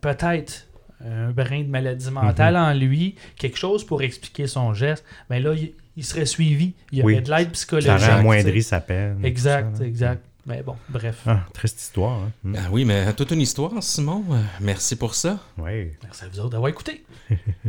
[0.00, 0.66] peut-être
[1.04, 2.60] un brin de maladie mentale Mhm.
[2.62, 6.74] en lui, quelque chose pour expliquer son geste, ben là, il, il serait suivi.
[6.92, 7.14] Il y Oui.
[7.14, 7.90] aurait de l'aide Ça psychologique.
[7.90, 9.24] aurait amoindri sa peine.
[9.24, 10.24] Exact, ça, exact.
[10.46, 11.22] Mais bon, bref.
[11.26, 12.18] Ah, triste histoire.
[12.18, 12.30] Hein?
[12.44, 12.54] Mm.
[12.58, 14.24] Ah oui, mais toute une histoire, Simon.
[14.30, 15.38] Euh, Merci pour ça.
[15.58, 15.92] Ouais.
[16.02, 17.04] Merci à vous autres d'avoir écouté.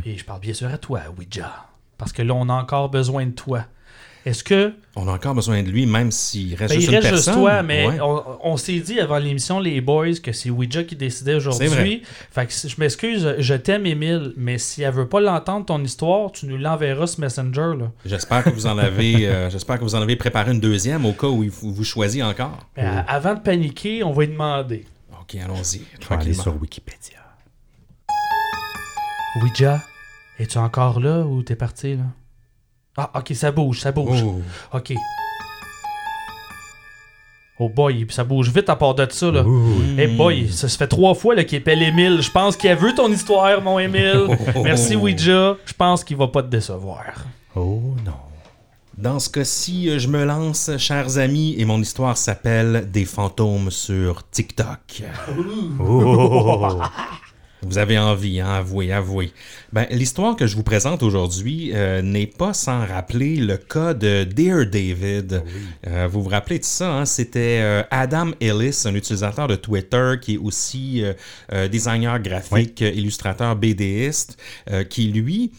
[0.05, 1.67] Et je parle bien sûr à toi, Ouija.
[1.97, 3.65] Parce que là, on a encore besoin de toi.
[4.25, 4.73] Est-ce que.
[4.95, 7.25] On a encore besoin de lui, même s'il reste Ben, juste il une reste juste
[7.25, 7.41] personne.
[7.41, 7.99] toi, mais Ouais.
[8.01, 12.03] on, on s'est dit avant l'émission, les boys, que c'est Ouija qui décidait aujourd'hui.
[12.31, 16.31] Fait que je m'excuse, je t'aime, Émile, mais si elle veut pas l'entendre, ton histoire,
[16.31, 17.73] tu nous l'enverras ce Messenger.
[18.05, 21.13] J'espère que vous en avez, euh, j'espère que vous en avez préparé une deuxième au
[21.13, 22.59] cas où il vous, vous choisit encore.
[22.77, 24.85] À- avant de paniquer, on va lui demander.
[25.19, 25.77] Ok, allons-y.
[25.79, 26.43] Vais aller Tranquillement.
[26.43, 27.17] sur Wikipédia.
[29.41, 29.81] Ouija,
[30.37, 32.03] es-tu encore là ou t'es parti là?
[32.97, 34.23] Ah, ok, ça bouge, ça bouge.
[34.25, 34.41] Oh.
[34.73, 34.93] Ok.
[37.59, 39.43] Oh boy, ça bouge vite à part de ça là.
[39.43, 39.81] Ouh.
[39.97, 42.19] Eh boy, ça se fait trois fois qu'il appelle Émile.
[42.21, 44.27] Je pense qu'il a vu ton histoire, mon Émile.
[44.63, 45.55] Merci Ouija.
[45.65, 47.03] Je pense qu'il va pas te décevoir.
[47.55, 48.13] Oh non.
[48.97, 53.71] Dans ce cas-ci, euh, je me lance, chers amis, et mon histoire s'appelle Des fantômes
[53.71, 55.03] sur TikTok.
[55.79, 56.79] Oh.
[57.63, 58.49] Vous avez envie, hein?
[58.49, 59.31] Avouez, avouez.
[59.71, 64.23] Ben, l'histoire que je vous présente aujourd'hui euh, n'est pas sans rappeler le cas de
[64.23, 65.43] Dear David.
[65.87, 67.05] Euh, vous vous rappelez de ça, hein?
[67.05, 71.13] C'était euh, Adam Ellis, un utilisateur de Twitter qui est aussi euh,
[71.53, 74.37] euh, designer graphique, illustrateur BDiste,
[74.69, 75.51] euh, qui lui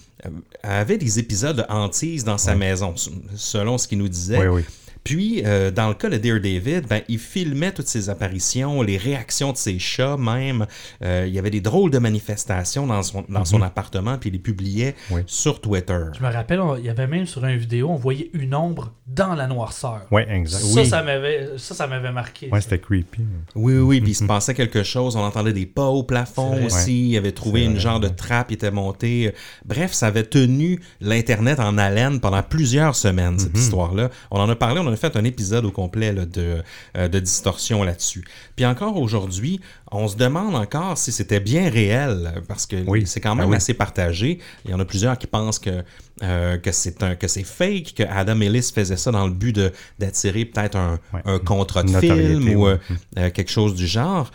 [0.62, 2.94] avait des épisodes de hantise dans sa maison,
[3.34, 4.38] selon ce qu'il nous disait.
[4.38, 4.62] Oui, oui.
[5.04, 8.96] Puis, euh, dans le cas de Dear David, ben, il filmait toutes ses apparitions, les
[8.96, 10.66] réactions de ses chats même.
[11.02, 14.34] Euh, il y avait des drôles de manifestations dans son, dans son appartement, puis il
[14.34, 15.22] les publiait Oui.
[15.26, 15.98] sur Twitter.
[16.18, 18.92] Je me rappelle, on- il y avait même sur une vidéo, on voyait une ombre
[19.06, 20.02] dans la noirceur.
[20.10, 20.60] Oui, exact.
[20.62, 20.86] Ça, Oui.
[20.86, 22.48] ça m'avait, ça, ça m'avait marqué.
[22.50, 23.22] Ouais, c'était creepy.
[23.54, 25.16] Oui, oui, puis il se passait quelque chose.
[25.16, 27.10] On entendait des pas au plafond aussi.
[27.10, 28.14] Il avait trouvé une vrai, genre de ouais.
[28.14, 29.32] trappe, il était monté.
[29.64, 34.10] Bref, ça avait tenu l'Internet en haleine pendant plusieurs semaines, cette histoire-là.
[34.30, 36.62] On en a parlé, on en a fait un épisode au complet là, de,
[36.96, 38.24] euh, de distorsion là-dessus.
[38.56, 43.04] Puis encore aujourd'hui, on se demande encore si c'était bien réel, parce que Oui.
[43.06, 43.56] c'est quand Ben même oui.
[43.56, 44.38] assez partagé.
[44.64, 45.82] Il y en a plusieurs qui pensent que,
[46.22, 49.54] euh, que c'est un que c'est fake, que Adam Ellis faisait ça dans le but
[49.54, 51.20] de- d'attirer peut-être un, Ouais.
[51.24, 52.78] un contrat de Notoriété, film ou euh,
[53.18, 54.30] euh, quelque chose du genre.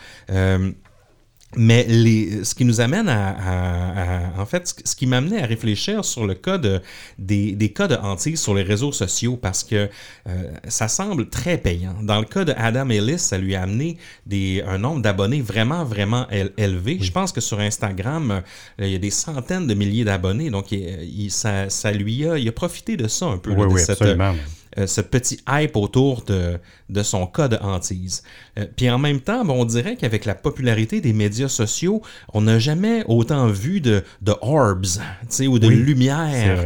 [1.56, 5.46] Mais les, ce qui nous amène à, à- à- en fait, ce, qui m'amenait à
[5.46, 6.82] réfléchir sur le cas de,
[7.18, 9.88] des, des cas de hantise sur les réseaux sociaux parce que
[10.28, 11.94] euh, ça semble très payant.
[12.02, 13.96] Dans le cas de Adam Ellis, ça lui a amené
[14.26, 16.98] des, un nombre d'abonnés vraiment, vraiment éle- élevé.
[17.00, 20.50] Je pense que sur Instagram, euh, il y a des centaines de milliers d'abonnés.
[20.50, 23.50] Donc, il, il- ça, ça lui a, il a profité de ça un peu.
[23.54, 24.34] là, Oui, de oui, cette, absolument.
[24.78, 26.58] Euh, ce petit hype autour de,
[26.88, 28.22] de son cas de hantise.
[28.58, 32.02] Euh, puis en même temps, bon, on dirait qu'avec la popularité des médias sociaux,
[32.32, 36.64] on n'a jamais autant vu de, de orbs, tu sais, ou de Oui, lumière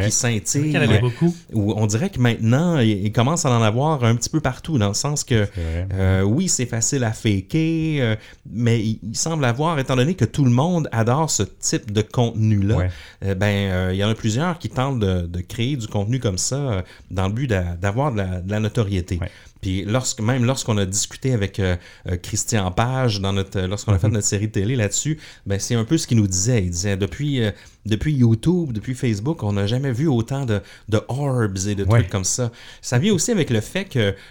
[0.71, 1.35] qui en avait beaucoup.
[1.53, 4.79] Où on dirait que maintenant, il, il commence à en avoir un petit peu partout,
[4.79, 5.47] dans le sens que,
[5.93, 8.17] euh, oui, c'est facile à faker, euh,
[8.51, 12.03] mais il, il semble avoir, étant donné que tout le monde adore ce type de
[12.03, 12.91] contenu-là, Ouais.
[13.25, 16.19] euh, ben, euh, il y en a plusieurs qui tentent de, de créer du contenu
[16.21, 17.77] comme ça euh, dans le but d'a-
[18.11, 19.19] de la, de la notoriété.
[19.21, 19.31] Ouais.
[19.63, 21.77] Puis lorsque, même lorsqu'on a discuté avec euh,
[22.09, 25.77] euh, Christian Page, dans notre, lorsqu'on a fait notre série de télé là-dessus, ben, c'est
[25.77, 26.65] un peu ce qu'il nous disait.
[26.65, 27.53] Il disait, depuis, euh,
[27.87, 32.01] depuis YouTube, depuis Facebook, on n'a jamais vu autant de, de orbs et de Ouais.
[32.01, 32.51] trucs comme ça.
[32.81, 33.87] Ça vient aussi avec le fait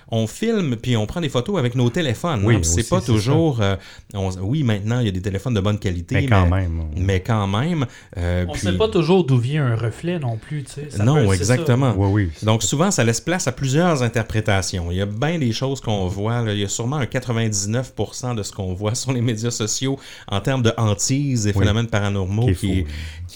[0.10, 2.43] qu'on filme puis on prend des photos avec nos téléphones.
[2.45, 2.60] Oui, hein.
[2.64, 3.62] C'est pas toujours...
[3.62, 3.76] euh,
[4.14, 6.80] on- oui, maintenant, il y a des téléphones de bonne qualité, Mais quand même.
[6.95, 7.86] on- mais quand même.
[8.18, 10.88] euh, On puis- sait pas toujours d'où vient un reflet non plus, tu sais.
[10.89, 11.93] Ça non, peut- exactement.
[11.97, 12.30] Oui, oui.
[12.43, 14.91] Donc souvent, ça laisse place à plusieurs interprétations.
[14.91, 16.41] Il y a bien des choses qu'on voit.
[16.41, 16.54] là.
[16.54, 20.41] Il y a sûrement un 99% de ce qu'on voit sur les médias sociaux en
[20.41, 21.60] termes de hantises et Oui.
[21.60, 22.88] phénomènes paranormaux Qui est qui est, faux,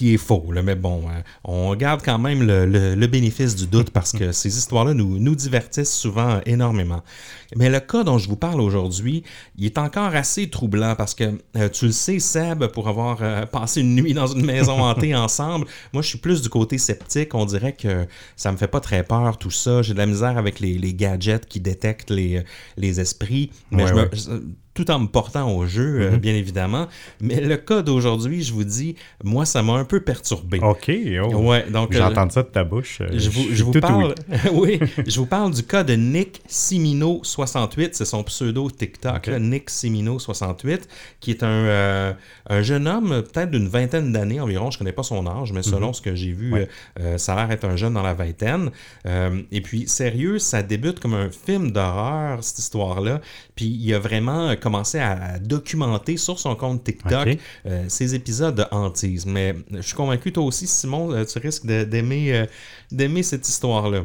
[0.05, 0.51] qui est faux.
[0.51, 0.61] là.
[0.61, 4.31] Mais bon, euh, on garde quand même le, le- le bénéfice du doute parce que
[4.31, 7.01] ces histoires-là nous, nous divertissent souvent énormément.
[7.55, 9.23] Mais le cas dont je vous parle aujourd'hui,
[9.57, 13.45] il est encore assez troublant parce que euh, tu le sais, Seb, pour avoir euh,
[13.47, 17.33] passé une nuit dans une maison hantée ensemble, moi je suis plus du côté sceptique.
[17.33, 19.81] On dirait que ça me fait pas très peur tout ça.
[19.81, 22.43] J'ai de la misère avec les, les gadgets qui détectent les,
[22.77, 23.49] les esprits.
[23.71, 24.41] Mais Ouais, je me- ouais.
[24.75, 26.87] Tout en me portant au jeu, euh, bien évidemment.
[27.21, 30.59] Mais le cas d'aujourd'hui, je vous dis, moi, ça m'a un peu perturbé.
[30.61, 30.91] OK.
[31.23, 31.35] oh.
[31.37, 32.99] Ouais, donc euh, entendu ça de ta bouche.
[33.01, 34.13] euh, je vous, je vous parle,
[34.53, 34.79] oui.
[35.07, 39.27] je vous parle du cas de Nick Simino 68, c'est son pseudo TikTok, Ok.
[39.27, 40.87] là, Nick Simino 68,
[41.19, 42.13] qui est un, euh,
[42.49, 45.93] un jeune homme peut-être d'une vingtaine d'années environ, je connais pas son âge, mais selon
[45.93, 46.53] ce que j'ai vu, Mhm.
[46.53, 46.67] Ouais.
[46.99, 48.71] euh, ça a l'air être un jeune dans la vingtaine.
[49.51, 53.21] Et puis sérieux, ça débute comme un film d'horreur cette histoire-là.
[53.55, 57.37] Puis il a vraiment commencé à, documenter sur son compte TikTok Ok.
[57.67, 59.25] euh, ces épisodes de hantise.
[59.25, 62.45] Mais je suis convaincu, toi aussi, Simon, euh, tu risques d'aimer euh,
[62.91, 64.01] d'aimer cette histoire-là.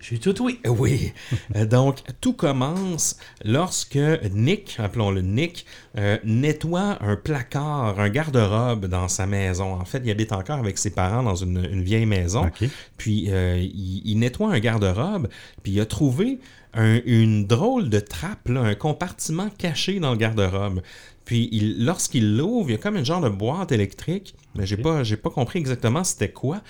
[0.00, 0.60] Je suis tout oui.
[0.68, 1.14] Oui.
[1.56, 3.98] Euh, Donc, tout commence lorsque
[4.34, 5.64] Nick, appelons-le Nick,
[5.96, 9.72] euh, nettoie un placard, un garde-robe dans sa maison.
[9.72, 12.50] En fait, il habite encore avec ses parents dans une, une vieille maison.
[12.98, 15.28] Puis, euh, il, il nettoie un garde-robe,
[15.62, 16.38] puis il a trouvé
[16.74, 20.82] un- une drôle de trappe, là, un compartiment caché dans le garde-robe.
[21.24, 24.76] Puis, il- lorsqu'il l'ouvre, il y a comme une genre de boîte électrique, mais j'ai
[24.82, 26.60] pas, j'ai pas compris exactement c'était quoi.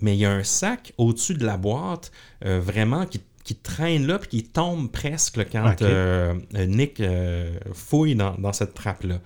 [0.00, 2.10] Mais il y a un sac au-dessus de la boîte,
[2.44, 6.34] euh, vraiment, qui, qui traîne là, puis qui tombe presque là, quand euh,
[6.66, 9.20] Nick euh, fouille dans, dans cette trappe-là.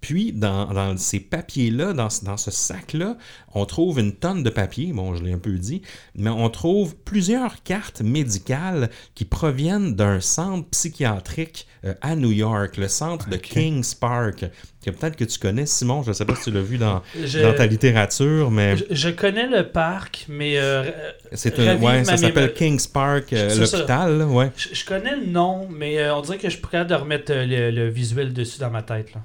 [0.00, 3.16] Puis, dans, dans ces papiers-là, dans, ce- dans ce sac-là,
[3.54, 5.82] on trouve une tonne de papiers, bon, je l'ai un peu dit,
[6.14, 12.76] mais on trouve plusieurs cartes médicales qui proviennent d'un centre psychiatrique euh, à New York,
[12.76, 14.44] le centre de Kings Park,
[14.84, 17.02] que peut-être que tu connais, Simon, je ne sais pas si tu l'as vu dans,
[17.22, 20.90] Je- dans ta littérature, mais Je, je connais le parc, mais euh,
[21.32, 22.54] c'est ouais, ça s'appelle.
[22.54, 24.50] Kings Park, euh, l'hôpital, ouais.
[24.56, 27.70] je, je connais le nom, mais euh, on dirait que je pourrais de remettre le,
[27.70, 29.12] le visuel dessus dans ma tête.
[29.14, 29.20] Là.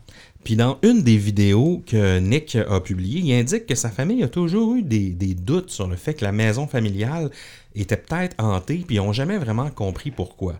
[0.45, 4.27] Puis dans une des vidéos que Nick a publiées, il indique que sa famille a
[4.27, 7.31] toujours eu des, des doutes sur le fait que la maison familiale
[7.73, 10.59] était peut-être hantée, puis ils n'ont jamais vraiment compris pourquoi.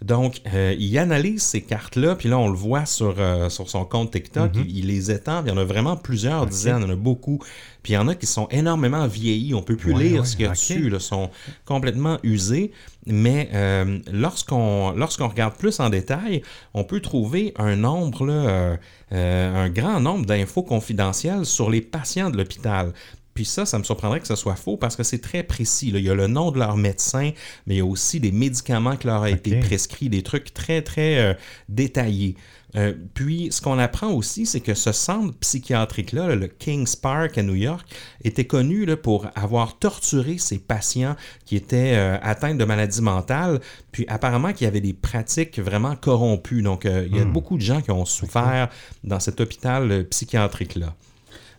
[0.00, 3.84] Donc, euh, il analyse ces cartes-là, puis là, on le voit sur, euh, sur son
[3.84, 4.64] compte TikTok, Mhm.
[4.68, 6.92] il, il les étend, puis il y en a vraiment plusieurs dizaines, il y en
[6.92, 7.38] a beaucoup.
[7.82, 10.26] Puis il y en a qui sont énormément vieillis, on peut plus Ouais, lire ouais,
[10.26, 11.30] ce qu'il y a dessus, là, sont
[11.64, 12.70] complètement usés.
[13.06, 16.42] Mais euh, lorsqu'on lorsqu'on regarde plus en détail,
[16.74, 18.76] on peut trouver un nombre, là,
[19.10, 22.92] un grand nombre d'infos confidentielles sur les patients de l'hôpital.
[23.38, 25.92] Puis ça, ça me surprendrait que ce soit faux parce que c'est très précis.
[25.92, 26.00] là.
[26.00, 27.30] Il y a le nom de leur médecin,
[27.68, 30.82] mais il y a aussi des médicaments qui leur ont été prescrits, des trucs très,
[30.82, 31.34] très euh,
[31.68, 32.34] détaillés.
[32.74, 37.38] Euh, puis, ce qu'on apprend aussi, c'est que ce centre psychiatrique-là, là, le Kings Park
[37.38, 37.86] à New York,
[38.24, 41.14] était connu là, pour avoir torturé ses patients
[41.44, 43.60] qui étaient euh, atteints de maladies mentales.
[43.92, 46.62] Puis, apparemment, qu'il y avait des pratiques vraiment corrompues.
[46.62, 48.68] Donc, euh, il y a beaucoup de gens qui ont souffert
[49.04, 50.92] dans cet hôpital psychiatrique-là.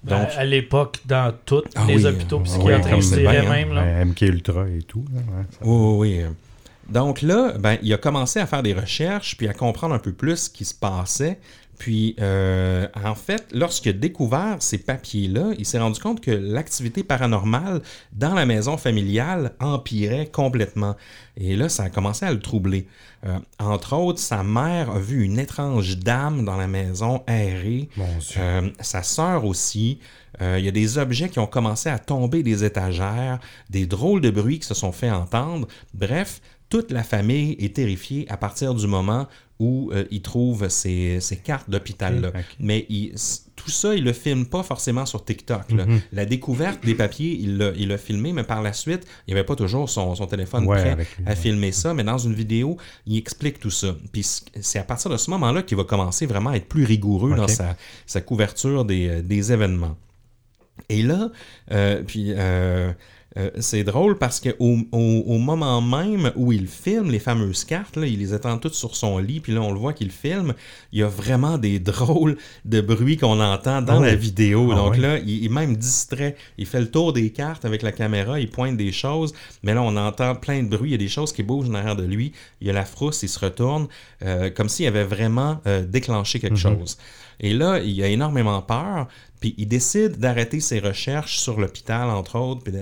[0.03, 3.53] Donc, à, à l'époque, dans tous Ah les oui, hôpitaux psychiatriques, c'est dirais bien, hein.
[3.53, 3.73] même.
[3.73, 3.83] Là.
[3.83, 5.05] Ouais, MK Ultra et tout.
[5.13, 6.25] là, ouais, ça- Oui, oui, oui.
[6.89, 10.11] Donc là, ben, il a commencé à faire des recherches, puis à comprendre un peu
[10.11, 11.39] plus ce qui se passait.
[11.79, 17.03] Puis, euh, en fait, lorsqu'il a découvert ces papiers-là, il s'est rendu compte que l'activité
[17.03, 20.97] paranormale dans la maison familiale empirait complètement.
[21.37, 22.85] Et là, ça a commencé à le troubler.
[23.25, 27.87] Euh, entre autres, sa mère a vu une étrange dame dans la maison errer.
[27.95, 28.41] Mon Dieu.
[28.41, 29.99] Euh, sa sœur aussi.
[30.41, 34.29] Il y a des objets qui ont commencé à tomber des étagères, des drôles de
[34.29, 35.67] bruits qui se sont fait entendre.
[35.93, 39.27] Bref, toute la famille est terrifiée à partir du moment
[39.59, 42.31] où euh, ils trouvent ces, ces cartes d'hôpital-là.
[42.59, 43.13] Mais il-
[43.57, 45.71] tout ça, il le filme pas forcément sur TikTok.
[45.73, 45.85] là.
[45.85, 45.99] Mhm.
[46.13, 49.57] La découverte des papiers, il l'a il filmé, mais par la suite, il avait pas
[49.57, 51.35] toujours son, son téléphone Ouais, prêt lui, à ouais.
[51.35, 53.97] filmer ça, mais dans une vidéo, il explique tout ça.
[54.13, 54.23] Puis
[54.61, 57.49] c'est à partir de ce moment-là qu'il va commencer vraiment à être plus rigoureux dans
[57.49, 59.97] sa, sa couverture des, euh, des événements.
[60.87, 61.29] Et là,
[61.71, 62.93] euh, puis euh,
[63.37, 67.95] euh, c'est drôle parce qu'au au, au moment même où il filme les fameuses cartes,
[67.95, 70.53] là, il les étend toutes sur son lit, puis là on le voit qu'il filme,
[70.91, 74.03] il y a vraiment des drôles de bruits qu'on entend dans Oh.
[74.03, 74.69] la vidéo.
[74.71, 76.35] Ah Donc là, il est même distrait.
[76.57, 79.83] Il fait le tour des cartes avec la caméra, il pointe des choses, mais là
[79.83, 82.03] on entend plein de bruits, il y a des choses qui bougent en arrière de
[82.05, 83.87] lui, il y a la frousse, il se retourne,
[84.23, 86.97] euh, comme s'il avait vraiment euh, déclenché quelque chose.
[87.41, 89.07] Et là, il a énormément peur,
[89.39, 92.73] puis il décide d'arrêter ses recherches sur l'hôpital, entre autres, puis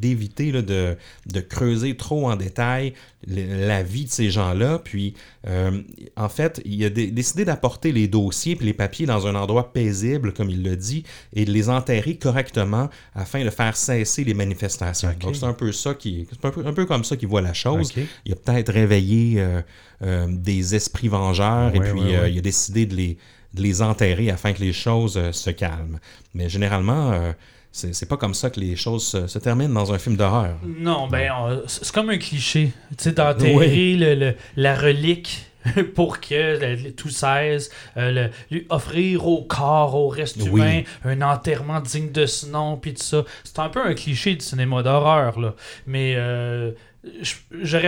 [0.00, 2.94] d'éviter de, de creuser trop en détail
[3.26, 4.78] la vie de ces gens-là.
[4.78, 5.14] Puis,
[5.46, 5.80] euh,
[6.16, 9.72] en fait, il a dé- décidé d'apporter les dossiers puis les papiers dans un endroit
[9.72, 11.04] paisible, comme il le dit,
[11.34, 15.14] et de les enterrer correctement afin de faire cesser les manifestations.
[15.20, 17.42] Donc, c'est un peu ça qui, c'est un peu, un peu comme ça qu'il voit
[17.42, 17.92] la chose.
[18.24, 19.60] Il a peut-être réveillé euh,
[20.02, 22.32] euh, des esprits vengeurs et puis ouais, euh, ouais.
[22.32, 23.16] il a décidé de les,
[23.54, 25.98] de les enterrer afin que les choses euh, se calment.
[26.34, 27.32] Mais généralement, euh,
[27.72, 30.56] c'est c'est pas comme ça que les choses se, se terminent dans un film d'horreur.
[30.64, 31.30] Non, ben,
[31.66, 32.72] c'est comme un cliché.
[32.96, 35.46] Tu sais, d'enterrer le- le- la relique
[35.94, 40.60] pour que le- tout cesse, euh, le- lui offrir au corps, au reste Oui.
[40.60, 43.24] humain, un enterrement digne de ce nom, puis tout ça.
[43.44, 45.54] C'est un peu un cliché du cinéma d'horreur, là.
[45.86, 46.14] Mais
[47.20, 47.34] je,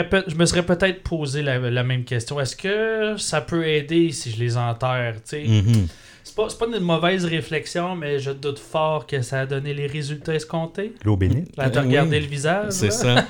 [0.02, 2.38] peut- je me serais peut-être posé la, la même question.
[2.40, 5.16] Est-ce que ça peut aider si je les enterre?
[5.32, 5.86] Mhm.
[6.24, 9.72] C'est pas, c'est pas une mauvaise réflexion, mais je doute fort que ça a donné
[9.74, 10.92] les résultats escomptés.
[11.04, 11.56] L'eau bénite.
[11.56, 12.22] Là, t'as regardé oui.
[12.24, 12.72] le visage.
[12.72, 13.24] C'est là?
[13.24, 13.26] ça.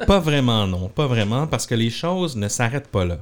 [0.06, 0.88] pas vraiment, non.
[0.88, 3.18] Pas vraiment, parce que les choses ne s'arrêtent pas là.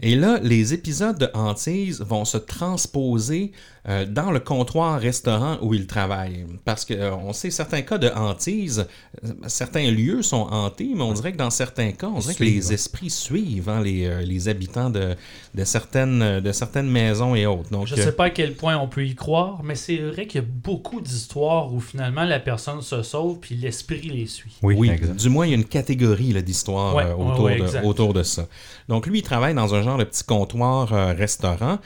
[0.00, 3.52] Et là, les épisodes de Hantise vont se transposer
[3.88, 6.46] euh, dans le comptoir-restaurant où il travaille.
[6.64, 8.86] Parce qu'on sait certains cas de hantise,
[9.24, 12.44] euh, certains lieux sont hantés, mais on dirait que dans certains cas, on dirait que
[12.44, 15.16] les esprits suivent hein, les, euh, les habitants de,
[15.54, 17.70] de, certaines, de certaines maisons et autres.
[17.70, 20.26] Donc, Je euh, sais pas à quel point on peut y croire, mais c'est vrai
[20.26, 24.56] qu'il y a beaucoup d'histoires où finalement la personne se sauve puis l'esprit les suit.
[24.62, 25.16] Oui, Oui, exact.
[25.20, 27.62] du moins, il y a une catégorie là, d'histoires Ouais, euh, ouais, autour, ouais, de,
[27.64, 27.84] exact.
[27.84, 28.46] autour de ça.
[28.88, 31.78] Donc, lui, il travaille dans un genre de petit comptoir euh, restaurant.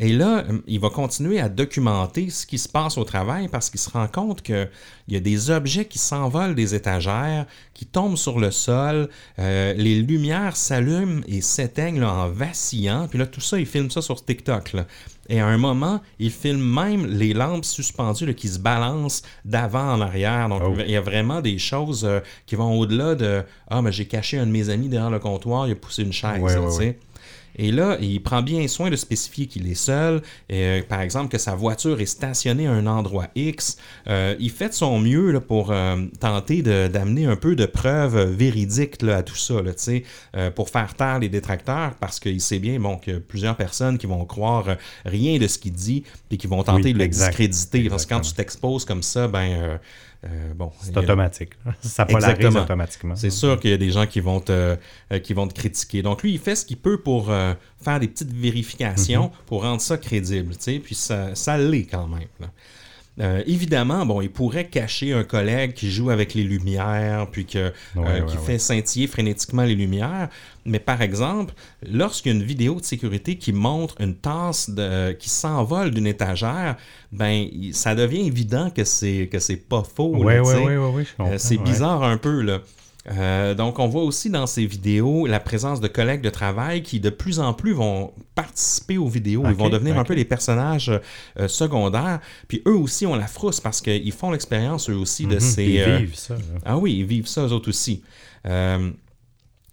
[0.00, 3.78] Et là, il va continuer à documenter ce qui se passe au travail parce qu'il
[3.78, 4.68] se rend compte qu'il
[5.08, 10.02] y a des objets qui s'envolent des étagères, qui tombent sur le sol, euh, les
[10.02, 13.06] lumières s'allument et s'éteignent là, en vacillant.
[13.08, 14.72] Puis là, tout ça, il filme ça sur TikTok.
[14.72, 14.86] là.
[15.28, 19.92] Et à un moment, il filme même les lampes suspendues là, qui se balancent d'avant
[19.94, 20.48] en arrière.
[20.48, 20.74] Donc, Oh.
[20.84, 24.38] il y a vraiment des choses euh, qui vont au-delà de Ah, mais j'ai caché
[24.38, 26.40] un de mes amis derrière le comptoir, il a poussé une chaise.
[26.42, 26.98] Ouais, ouais, ouais.
[27.56, 30.22] Et là, il prend bien soin de spécifier qu'il est seul.
[30.52, 33.76] Euh, par exemple, que sa voiture est stationnée à un endroit X.
[34.08, 38.18] Euh, il fait de son mieux là, pour euh, tenter d'amener un peu de preuves
[38.32, 40.04] véridiques là, à tout ça, là, tu sais,
[40.36, 43.56] euh, pour faire taire les détracteurs, parce qu'il sait bien bon, qu'il y a plusieurs
[43.56, 46.98] personnes qui vont croire rien de ce qu'il dit, puis qui vont tenter Oui, de
[46.98, 47.28] le exact.
[47.28, 47.88] discréditer.
[47.88, 49.78] Parce que quand tu t'exposes comme ça, ben,
[50.26, 51.50] euh, bon, C'est automatique.
[51.80, 53.16] Ça polarise automatiquement.
[53.16, 54.76] c'est sûr qu'il y a des gens qui vont te,
[55.12, 56.02] euh, qui vont te critiquer.
[56.02, 59.80] Donc lui, il fait ce qu'il peut pour euh, faire des petites vérifications pour rendre
[59.80, 62.28] ça crédible, puis ça, ça l'est quand même.
[62.40, 62.48] là.
[63.20, 67.68] Euh, évidemment, bon, il pourrait cacher un collègue qui joue avec les lumières, puis que,
[67.68, 68.42] Ouais, euh, ouais, qui ouais.
[68.44, 70.28] fait scintiller frénétiquement les lumières.
[70.64, 71.54] Mais par exemple,
[71.88, 76.08] lorsqu'il y a une vidéo de sécurité qui montre une tasse de, qui s'envole d'une
[76.08, 76.76] étagère,
[77.12, 80.12] ben ça devient évident que c'est que c'est pas faux.
[80.16, 80.42] Oui, là,
[81.20, 82.60] Euh, c'est bizarre un peu, là.
[83.10, 87.00] Euh, donc, on voit aussi dans ces vidéos la présence de collègues de travail qui,
[87.00, 89.42] de plus en plus, vont participer aux vidéos.
[89.44, 90.90] Ils Ok, vont devenir un peu des personnages
[91.38, 92.20] euh, secondaires.
[92.48, 95.64] Puis eux aussi ont la frousse parce qu'ils font l'expérience, eux aussi, de Mhm, ces...
[95.64, 96.34] ils euh, vivent ça.
[96.34, 96.40] là.
[96.64, 98.02] ah oui, ils vivent ça eux autres aussi.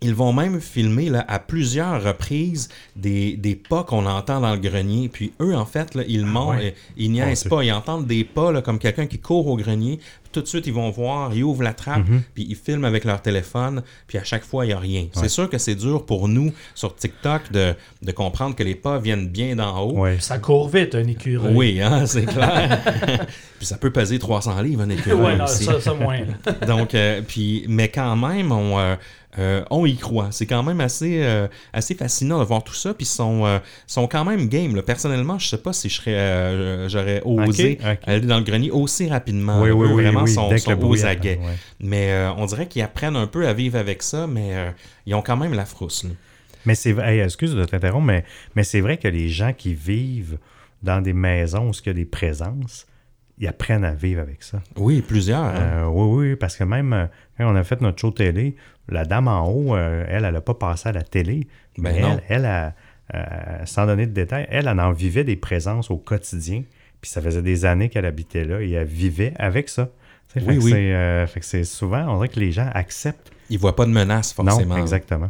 [0.04, 4.60] Ils vont même filmer là, à plusieurs reprises des, des pas qu'on entend dans le
[4.60, 5.10] grenier.
[5.10, 6.74] Puis eux, en fait, là, ils montent, ouais.
[6.76, 7.50] euh, ils niaisent Dieu.
[7.52, 7.64] pas.
[7.64, 10.00] Ils entendent des pas là, comme quelqu'un qui court au grenier.
[10.32, 12.22] Tout de suite, ils vont voir, ils ouvrent la trappe, Mhm.
[12.34, 13.84] puis ils filment avec leur téléphone.
[14.08, 15.08] Puis à chaque fois, il n'y a rien.
[15.14, 18.98] C'est sûr que c'est dur pour nous, sur TikTok, de, de comprendre que les pas
[19.00, 20.00] viennent bien d'en haut.
[20.00, 20.18] Ouais.
[20.20, 21.54] Ça court vite, un écureuil.
[21.56, 22.80] Oui, hein, c'est clair.
[23.58, 25.66] puis ça peut peser 300 livres, un écureuil Ouais, non, aussi.
[25.66, 26.20] ça, ça moins.
[26.68, 28.96] Donc, euh, puis, mais quand même, on, euh,
[29.40, 30.28] euh, on y croit.
[30.32, 32.94] C'est quand même assez, euh, assez fascinant de voir tout ça.
[32.94, 34.76] Puis, ils sont, euh, sont quand même game.
[34.76, 34.82] là.
[34.82, 39.62] Personnellement, je sais pas si je serais, j'aurais osé aller dans le grenier aussi rapidement.
[39.62, 40.50] Oui, Eux, oui, oui, vraiment, oui, sont,
[40.82, 41.40] aux aguets.
[41.42, 41.56] ouais.
[41.80, 44.52] Mais on dirait qu'ils apprennent un peu à vivre avec ça, mais
[45.06, 46.04] ils ont quand même la frousse.
[46.04, 46.10] là.
[46.66, 48.24] Mais c'est vrai, hey, excuse de t'interrompre, mais,
[48.56, 50.38] mais c'est vrai que les gens qui vivent
[50.84, 52.86] dans des maisons où il y a des présences,
[53.40, 54.62] ils apprennent à vivre avec ça.
[54.76, 55.42] Oui, plusieurs.
[55.42, 55.56] hein.
[55.56, 58.56] Euh, oui, oui, parce que même quand on a fait notre show télé,
[58.92, 61.48] la dame en haut, euh, elle, elle n'a pas passé à la télé.
[61.78, 62.74] Ben mais elle, elle a,
[63.14, 66.64] euh, sans donner de détails, elle, elle en vivait des présences au quotidien.
[67.02, 69.90] Puis ça faisait des années qu'elle habitait là et elle vivait avec ça.
[70.36, 70.72] Oui, fait que oui.
[70.72, 73.32] c'est, euh, fait que c'est souvent, on dirait que les gens acceptent.
[73.50, 74.76] Ils voient pas de menace, forcément.
[74.76, 75.30] Non, exactement.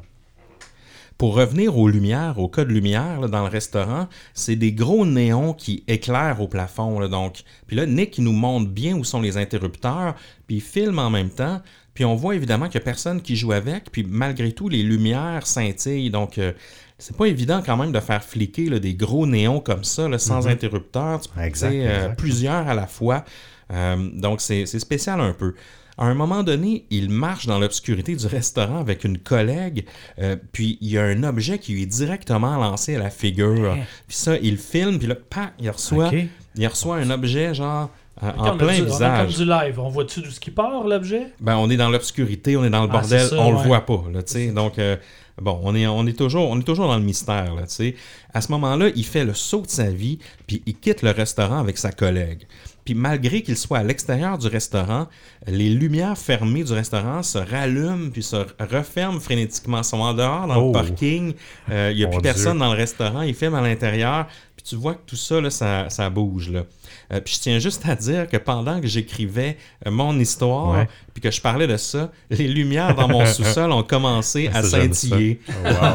[1.17, 5.05] Pour revenir aux lumières, au cas de lumière là, dans le restaurant, c'est des gros
[5.05, 6.99] néons qui éclairent au plafond.
[6.99, 10.15] là, donc, puis là, Nick il nous montre bien où sont les interrupteurs,
[10.47, 11.61] puis il filme en même temps.
[11.93, 14.81] Puis on voit évidemment qu'il n'y a personne qui joue avec, puis malgré tout, les
[14.83, 16.09] lumières scintillent.
[16.09, 16.53] Donc, euh,
[16.97, 20.17] c'est pas évident quand même de faire fliquer là, des gros néons comme ça, là,
[20.19, 21.19] sans interrupteur.
[21.21, 23.25] Tu peux Exact, dire, euh, plusieurs à la fois.
[23.73, 25.55] Euh, donc, c'est spécial un peu.
[25.97, 29.85] À un moment donné, il marche dans l'obscurité du restaurant avec une collègue,
[30.19, 33.75] euh, puis il y a un objet qui lui est directement lancé à la figure.
[34.07, 36.09] Puis ça, il filme, puis là, pac, il reçoit,
[36.55, 37.89] il reçoit un objet genre
[38.23, 39.27] euh, en plein du- On a visage.
[39.35, 39.79] comme du live.
[39.79, 41.27] On voit-tu d'où ce qui part, l'objet?
[41.39, 43.61] Ben, on est dans l'obscurité, on est dans le Ah, bordel, ça, on ouais.
[43.63, 44.47] le voit pas, là, tu sais.
[44.47, 44.95] Donc, euh,
[45.41, 47.95] bon, on est, on, est toujours, on est toujours dans le mystère, là, tu sais.
[48.33, 51.57] À ce moment-là, il fait le saut de sa vie, puis il quitte le restaurant
[51.59, 52.43] avec sa collègue.
[52.83, 55.07] Puis malgré qu'il soit à l'extérieur du restaurant,
[55.45, 59.77] les lumières fermées du restaurant se rallument puis se referment frénétiquement.
[59.79, 60.67] Ils sont en dehors dans Oh.
[60.67, 61.33] le parking.
[61.69, 62.31] Euh, Il n'y a Mon plus Dieu.
[62.33, 63.21] personne dans le restaurant.
[63.21, 64.25] Ils filment à l'intérieur.
[64.55, 66.49] Puis tu vois que tout ça, là, ça, ça bouge.
[66.49, 66.63] Là.
[67.11, 70.85] Euh, puis je tiens juste à dire que pendant que j'écrivais euh, mon histoire.
[71.13, 75.39] Puis que je parlais de ça, les lumières dans mon sous-sol ont commencé à scintiller.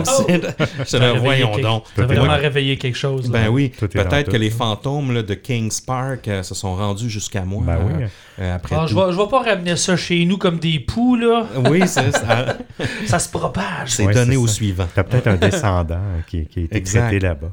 [0.08, 1.84] Oh, Je le voyons réveillé donc.
[1.96, 3.30] est vraiment réveillé quelque chose.
[3.30, 3.44] là.
[3.44, 7.10] Ben oui, est peut-être que les fantômes là, de Kings Park euh, se sont rendus
[7.10, 8.02] jusqu'à moi Ben oui.
[8.04, 8.06] euh,
[8.40, 9.18] euh, après Ah, je tout.
[9.18, 11.46] vais, pas ramener ça chez nous comme des poux, là.
[11.70, 12.56] Oui, c'est ça.
[13.06, 13.90] Ça se propage.
[13.90, 14.86] C'est Ouais, donné au suivant.
[14.94, 17.00] T'as peut-être un descendant qui, qui a été Exact.
[17.08, 17.52] traité là-bas.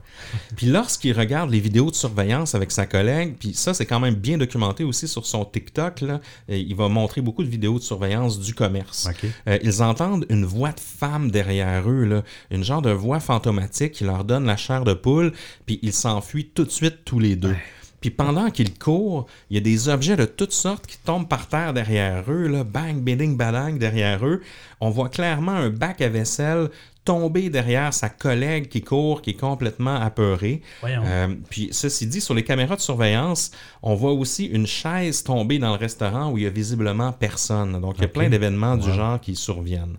[0.56, 4.16] Puis lorsqu'il regarde les vidéos de surveillance avec sa collègue, puis ça, c'est quand même
[4.16, 7.84] bien documenté aussi sur son TikTok, là, et il va montrer beaucoup de vidéos de
[7.84, 9.08] surveillance du commerce.
[9.48, 13.94] Euh, ils entendent une voix de femme derrière eux, là, une genre de voix fantomatique
[13.94, 15.32] qui leur donne la chair de poule,
[15.66, 17.56] puis ils s'enfuient tout de suite tous les deux.
[18.04, 21.48] Puis pendant qu'ils courent, il y a des objets de toutes sortes qui tombent par
[21.48, 24.42] terre derrière eux, là, bang, bidding, badang derrière eux.
[24.82, 26.70] On voit clairement un bac à vaisselle
[27.06, 30.62] tomber derrière sa collègue qui court, qui est complètement apeurée.
[30.84, 33.52] Euh, puis ceci dit, sur les caméras de surveillance,
[33.82, 37.80] on voit aussi une chaise tomber dans le restaurant où il y a visiblement personne.
[37.82, 39.98] Donc il y a plein d'événements du genre qui surviennent.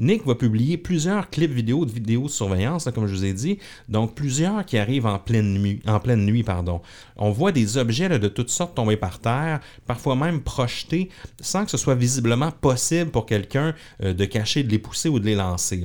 [0.00, 3.58] Nick va publier plusieurs clips vidéo de vidéos de surveillance, comme je vous ai dit,
[3.88, 5.80] donc plusieurs qui arrivent en pleine nuit.
[5.86, 6.44] En pleine nuit.
[7.16, 11.70] On voit des objets de toutes sortes tomber par terre, parfois même projetés, sans que
[11.70, 15.34] ce soit visiblement possible pour quelqu'un euh, de cacher, de les pousser ou de les
[15.34, 15.82] lancer.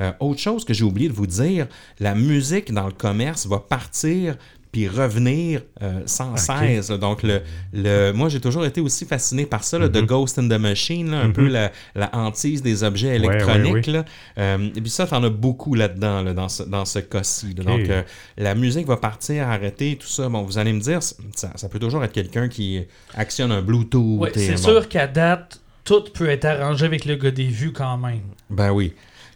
[0.00, 1.66] Euh, autre chose que j'ai oublié de vous dire,
[1.98, 4.36] la musique dans le commerce va partir
[4.76, 6.90] puis revenir euh, sans cesse.
[6.90, 6.98] là.
[6.98, 7.40] Donc, le,
[7.72, 11.12] le, moi, j'ai toujours été aussi fasciné par ça, là, de Ghost in the Machine,
[11.12, 13.88] là, un peu la, la hantise des objets ouais, électroniques.
[14.36, 17.54] Euh, et puis ça, t'en as beaucoup là-dedans, là, dans ce, dans ce cas-ci.
[17.54, 18.02] Donc, euh,
[18.36, 20.28] la musique va partir, arrêter, tout ça.
[20.28, 22.82] Bon, vous allez me dire, ça, ça peut toujours être quelqu'un qui
[23.14, 24.28] actionne un Bluetooth.
[24.34, 24.56] C'est bon.
[24.58, 28.20] sûr qu'à date, tout peut être arrangé avec le gars des vues quand même.
[28.50, 28.92] Ben oui.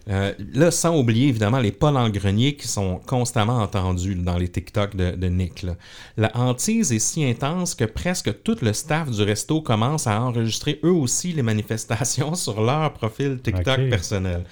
[0.09, 4.38] Euh, là, sans oublier évidemment les pas dans le grenier qui sont constamment entendus dans
[4.38, 5.62] les TikTok de, de Nick.
[5.62, 5.76] là.
[6.16, 10.80] La hantise est si intense que presque tout le staff du resto commence à enregistrer
[10.84, 13.90] eux aussi les manifestations sur leur profil TikTok Ok.
[13.90, 14.44] personnel.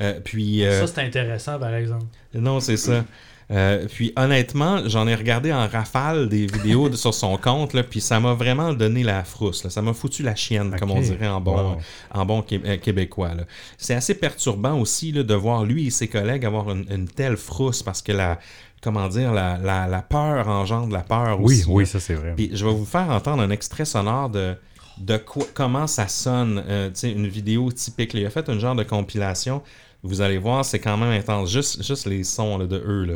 [0.00, 2.06] Euh, puis, euh, Ça, c'est intéressant, par exemple.
[2.34, 3.04] non, c'est ça.
[3.50, 7.82] Euh, puis honnêtement, j'en ai regardé en rafale des vidéos de- sur son compte, là,
[7.82, 9.64] puis ça m'a vraiment donné la frousse.
[9.64, 9.70] là.
[9.70, 11.76] Ça m'a foutu la chienne, comme on dirait en bon, Wow.
[12.12, 13.30] en bon euh, québécois.
[13.76, 17.36] C'est assez perturbant aussi là, de voir lui et ses collègues avoir une, une telle
[17.36, 18.38] frousse parce que la,
[18.80, 21.64] comment dire, la, la, la peur engendre la peur Oui, aussi.
[21.68, 21.88] oui, là.
[21.90, 22.32] ça c'est vrai.
[22.36, 24.54] Puis je vais vous faire entendre un extrait sonore de,
[24.98, 28.14] de quoi, comment ça sonne, euh, une vidéo typique.
[28.14, 29.62] Il a fait un genre de compilation.
[30.04, 31.50] Vous allez voir, c'est quand même intense.
[31.52, 33.04] Juste, juste les sons là, de eux.
[33.04, 33.14] Là.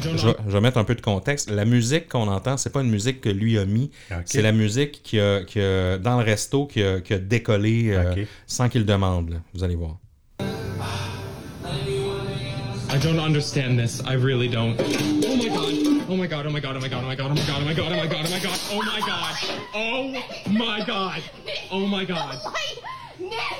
[0.00, 1.50] Je, vais- je vais mettre un peu de contexte.
[1.50, 3.90] La musique qu'on entend, c'est pas une musique que lui a mis.
[4.24, 7.90] C'est la musique qui a, qui a- dans le resto qui a, qui a décollé
[7.92, 9.30] euh, sans qu'il demande.
[9.30, 9.36] là.
[9.54, 9.96] Vous allez voir.
[12.90, 14.02] I don't understand this.
[14.06, 14.76] I really don't.
[14.78, 15.74] Oh my god.
[16.10, 16.46] Oh my god.
[16.46, 16.76] Oh my god.
[16.76, 17.02] Oh my god.
[17.02, 17.30] Oh my god.
[17.30, 17.86] Oh my god.
[17.88, 18.26] Oh my god.
[18.26, 18.58] Oh my god.
[18.74, 19.36] Oh my god.
[19.74, 20.08] Oh
[20.52, 21.22] my god.
[21.70, 22.36] Oh my god.
[22.40, 22.52] Oh my god.
[23.18, 23.56] Nick!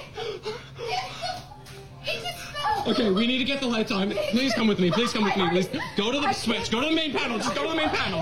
[2.05, 2.42] It just fell!
[2.87, 4.11] Okay, we need to get the lights on.
[4.31, 4.91] Please come with me.
[4.91, 5.49] Please come with me.
[5.51, 6.71] Please go to the switch.
[6.71, 7.39] Go to the main panel.
[7.39, 8.21] Just go to the main panel.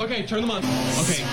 [0.00, 0.58] Okay, turn them on.
[0.58, 1.24] Okay.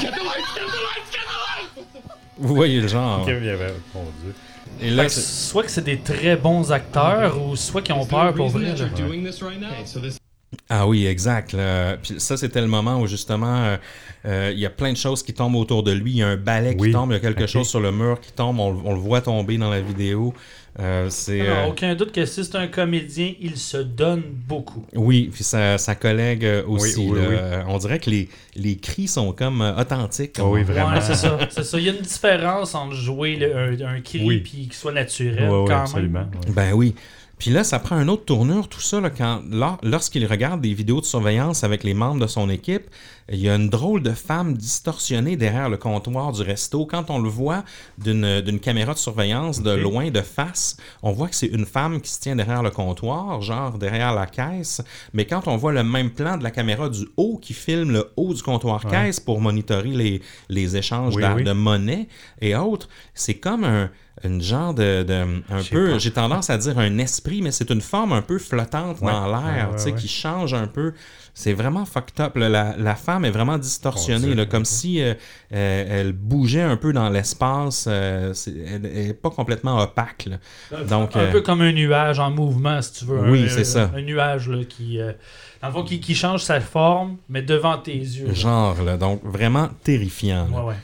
[0.00, 0.54] Get the lights.
[0.54, 1.10] Get the lights.
[1.10, 2.08] Get the lights.
[2.38, 3.22] Vous voyez le genre.
[3.22, 4.34] Ok, y avait- mon Dieu.
[4.80, 8.34] Et là, c'est- soit que c'est des très bons acteurs ou soit qu'ils ont peur
[8.34, 8.74] pour vrai.
[8.74, 8.88] là.
[10.70, 11.52] Ah oui, exact.
[11.52, 11.96] là.
[11.96, 13.76] Puis ça, c'était le moment où justement, euh,
[14.26, 16.12] euh, il y a plein de choses qui tombent autour de lui.
[16.12, 16.92] Il y a un balai qui Oui.
[16.92, 17.48] tombe, il y a quelque Ok.
[17.48, 18.58] chose sur le mur qui tombe.
[18.60, 20.32] On, on le voit tomber dans la vidéo.
[20.80, 24.84] Euh, c'est Alors, euh, aucun doute que si c'est un comédien, il se donne beaucoup.
[24.94, 26.98] oui, puis sa, sa collègue euh, aussi.
[26.98, 27.28] Oui, oui, là.
[27.28, 27.36] oui.
[27.38, 30.36] Euh, On dirait que les, les cris sont comme authentiques.
[30.40, 30.94] Oh oui, comme on- Vraiment.
[30.94, 31.38] Ouais, c'est ça.
[31.50, 31.78] C'est ça.
[31.78, 34.38] Il y a une différence entre jouer le- un, un cri Oui.
[34.38, 36.20] puis qu'il soit naturel quand absolument.
[36.44, 36.54] même.
[36.54, 36.94] Ben oui.
[37.38, 40.72] Puis là, ça prend une autre tournure, tout ça, là, quand, lors- lorsqu'il regarde des
[40.72, 42.84] vidéos de surveillance avec les membres de son équipe,
[43.32, 46.84] il y a une drôle de femme distorsionnée derrière le comptoir du resto.
[46.86, 47.64] Quand on le voit
[47.98, 52.00] d'une d'une caméra de surveillance de loin, de face, on voit que c'est une femme
[52.02, 54.82] qui se tient derrière le comptoir, genre derrière la caisse.
[55.14, 58.12] Mais quand on voit le même plan de la caméra du haut qui filme le
[58.16, 61.44] haut du comptoir caisse pour monitorer les, les échanges Oui, d'a- oui.
[61.44, 62.08] de monnaie
[62.42, 63.90] et autres, c'est comme un
[64.22, 67.80] une genre de, de- un peu j'ai tendance à dire un esprit mais c'est une
[67.80, 69.98] forme un peu flottante Ouais, dans l'air ouais, ouais, tu sais ouais.
[69.98, 70.92] qui change un peu
[71.34, 72.48] c'est vraiment fucked up là.
[72.48, 75.14] la, la femme est vraiment distorsionnée là, comme si euh,
[75.52, 80.84] euh, elle bougeait un peu dans l'espace euh, c'est- elle est pas complètement opaque là.
[80.84, 83.30] donc Un euh, peu comme un nuage en mouvement, si tu veux.
[83.30, 83.90] Oui, Un- c'est ça.
[83.96, 85.12] Un nuage là, qui, euh,
[85.60, 88.32] dans le fond, qui, qui change sa forme, mais devant tes yeux.
[88.32, 90.74] genre là, donc vraiment terrifiant là.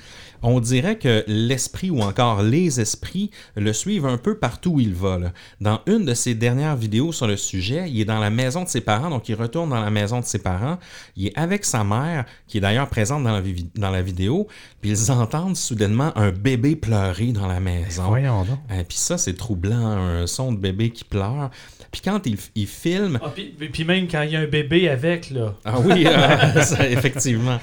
[0.42, 4.94] On dirait que l'esprit ou encore les esprits le suivent un peu partout où il
[4.94, 5.18] va.
[5.18, 5.32] là.
[5.60, 8.68] Dans une de ses dernières vidéos sur le sujet, il est dans la maison de
[8.68, 10.78] ses parents, donc il retourne dans la maison de ses parents.
[11.16, 14.46] Il est avec sa mère, qui est d'ailleurs présente dans la, vi- dans la vidéo,
[14.80, 18.04] puis ils entendent soudainement un bébé pleurer dans la maison.
[18.08, 18.58] Voyons donc.
[18.74, 21.50] Et puis ça, c'est troublant, un son de bébé qui pleure.
[21.92, 24.88] Puis quand il, il filme, Ah, puis, puis même quand il y a un bébé
[24.88, 25.54] avec, là.
[25.64, 27.58] ah oui, euh, ça, effectivement.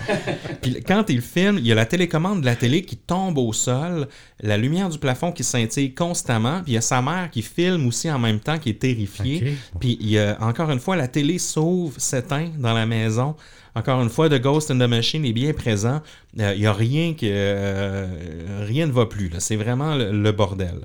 [0.62, 3.54] Puis quand il filme, il y a la télécommande de la télé qui tombe au
[3.54, 4.08] sol,
[4.42, 7.88] la lumière du plafond qui scintille constamment, puis il y a sa mère qui filme
[7.88, 9.56] aussi en même temps, qui est terrifiée.
[9.80, 13.36] Puis il y a encore une fois la télé s'ouvre, s'éteint dans la maison.
[13.76, 16.02] Encore une fois, The Ghost in the Machine est bien présent.
[16.40, 19.30] Euh, Il y a rien que euh, rien ne va plus.
[19.38, 20.80] C'est vraiment le, le bordel.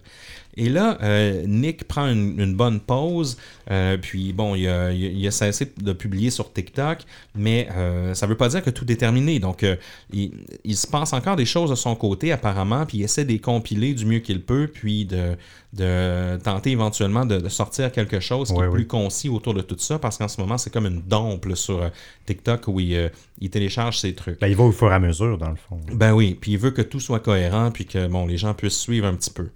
[0.57, 3.39] Et là, euh, Nick prend une, une bonne pause,
[3.71, 6.99] euh, puis bon, il a, il cessé de publier sur TikTok,
[7.35, 9.39] mais euh, ça ne veut pas dire que tout est terminé.
[9.39, 9.65] Donc,
[10.13, 10.33] il,
[10.65, 13.39] il se passe encore des choses de son côté, apparemment, puis il essaie de les
[13.39, 15.37] compiler du mieux qu'il peut, puis de,
[15.73, 18.75] de tenter éventuellement de, de sortir quelque chose qui Ouais, est oui.
[18.75, 21.91] plus concis autour de tout ça, parce qu'en ce moment, c'est comme une dompe sur
[22.27, 24.39] TikTok où il, il télécharge ses trucs.
[24.41, 25.81] Ben, il va au fur et à mesure, dans le fond.
[25.93, 28.79] Ben oui, puis il veut que tout soit cohérent, puis que bon, les gens puissent
[28.79, 29.49] suivre un petit peu.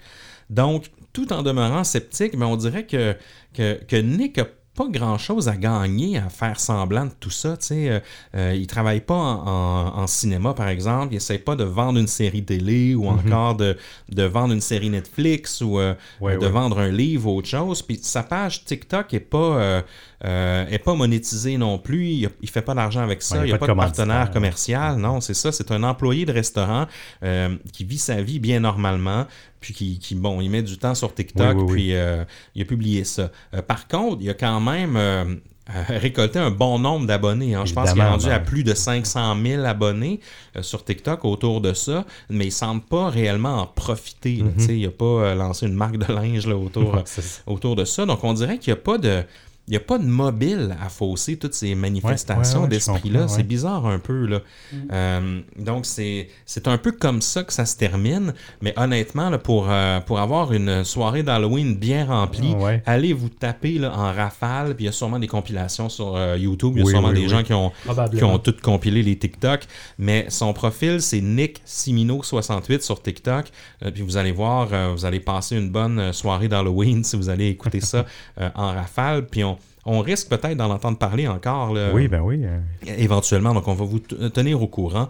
[0.51, 3.16] Donc, tout en demeurant sceptique, mais on dirait que,
[3.55, 7.57] que, que Nick a pas grand-chose à gagner à faire semblant de tout ça.
[7.57, 8.01] Tu sais, euh,
[8.34, 11.14] euh, il travaille pas en, en- en cinéma, par exemple.
[11.14, 13.78] Il essaie pas de vendre une série télé ou encore de,
[14.11, 16.51] de vendre une série Netflix ou euh, Ouais, de ouais.
[16.53, 17.80] vendre un livre ou autre chose.
[17.80, 19.82] Puis sa page TikTok est pas,
[20.24, 22.06] euh, est pas monétisée non plus.
[22.06, 23.36] Il, il fait pas d'argent avec ça.
[23.38, 24.96] Ouais, il n'y a pas de partenaire commercial.
[24.96, 25.52] Non, c'est ça.
[25.52, 26.86] C'est un employé de restaurant
[27.22, 29.26] euh, qui vit sa vie bien normalement.
[29.60, 31.56] Puis qui, qui, bon, il met du temps sur TikTok.
[31.56, 31.72] Oui, oui, oui.
[31.74, 33.30] puis euh, il a publié ça.
[33.54, 34.96] Euh, par contre, il a quand même
[35.88, 37.54] récolté un bon nombre d'abonnés.
[37.56, 37.64] hein.
[37.66, 38.44] Je pense qu'il est rendu à ben.
[38.44, 40.20] plus de 500 000 abonnés
[40.56, 44.44] euh, sur TikTok autour de ça, mais il semble pas réellement en profiter.
[44.58, 47.02] sais, Il n'a pas euh, lancé une marque de linge là, autour, Ouais,
[47.46, 48.06] autour de ça.
[48.06, 49.24] Donc, on dirait qu'il n'y a pas de.
[49.68, 53.26] Il n'y a pas de mobile à fausser toutes ces manifestations ouais, ouais, je d'esprit-là.
[53.28, 54.26] C'est bizarre un peu.
[54.26, 54.40] Là.
[54.92, 58.32] Euh, donc, c'est c'est un peu comme ça que ça se termine.
[58.62, 62.82] Mais honnêtement, là, pour, euh, pour avoir une soirée d'Halloween bien remplie, Ouais.
[62.86, 64.74] allez vous taper là, en rafale.
[64.76, 66.74] Puis il y a sûrement des compilations sur euh, YouTube.
[66.76, 67.28] Il y a Oui, sûrement oui, des oui.
[67.28, 67.72] gens qui ont,
[68.16, 69.62] qui ont tout compilé les TikTok.
[69.98, 73.46] Mais son profil, c'est Nick Simino68 sur TikTok.
[73.84, 77.28] Euh, puis vous allez voir, euh, vous allez passer une bonne soirée d'Halloween si vous
[77.28, 78.04] allez écouter ça
[78.40, 79.26] euh, en rafale.
[79.26, 79.55] Puis on,
[79.87, 81.72] on risque peut-être d'en entendre parler encore.
[81.72, 82.43] là, Oui, ben oui.
[82.45, 82.59] euh,
[82.99, 83.55] éventuellement.
[83.55, 85.09] Donc, on va vous t- tenir au courant.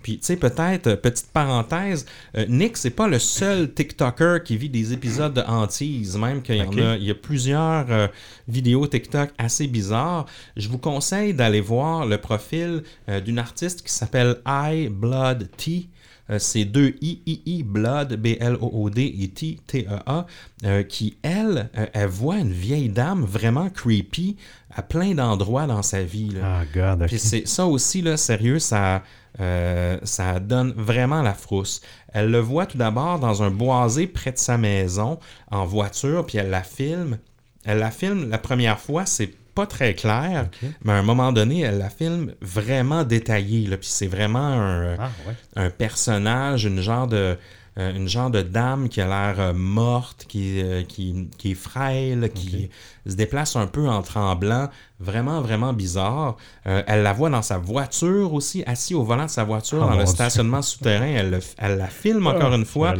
[0.00, 2.06] Puis, tu sais, peut-être, euh, petite parenthèse,
[2.36, 6.54] euh, Nick, c'est pas le seul TikToker qui vit des épisodes de hantise, même qu'il
[6.56, 8.06] y en a, il y a plusieurs euh,
[8.46, 10.26] vidéos TikTok assez bizarres.
[10.56, 15.88] Je vous conseille d'aller voir le profil euh, d'une artiste qui s'appelle I Blood T.
[16.30, 20.26] Euh, c'est deux I, I, I, Blood, B-L-O-O-D et T, T-E-A,
[20.64, 24.36] euh, qui, elle, euh, elle voit une vieille dame vraiment creepy
[24.74, 26.30] à plein d'endroits dans sa vie.
[26.30, 26.60] là.
[26.60, 27.06] Ah, God.
[27.06, 29.02] Puis c'est ça aussi, là, sérieux, ça,
[29.40, 31.80] euh, ça donne vraiment la frousse.
[32.12, 35.18] Elle le voit tout d'abord dans un boisé près de sa maison,
[35.50, 37.18] en voiture, puis elle la filme.
[37.64, 40.48] Elle la filme la première fois, c'est pas très clair,
[40.84, 43.66] mais à un moment donné, elle la filme vraiment détaillée.
[43.66, 45.34] Là, puis c'est vraiment un, Ah, ouais.
[45.56, 47.36] un personnage, une genre de,
[47.78, 51.54] euh, une genre de dame qui a l'air euh, morte, qui, euh, qui, qui est
[51.54, 52.70] frêle, qui
[53.04, 54.68] se déplace un peu en tremblant.
[55.00, 56.36] Vraiment, vraiment bizarre.
[56.66, 59.84] Euh, elle la voit dans sa voiture aussi, assise au volant de sa voiture, Oh,
[59.90, 60.06] dans le Dieu.
[60.12, 61.06] stationnement souterrain.
[61.06, 62.94] Elle, le- elle la filme encore une fois.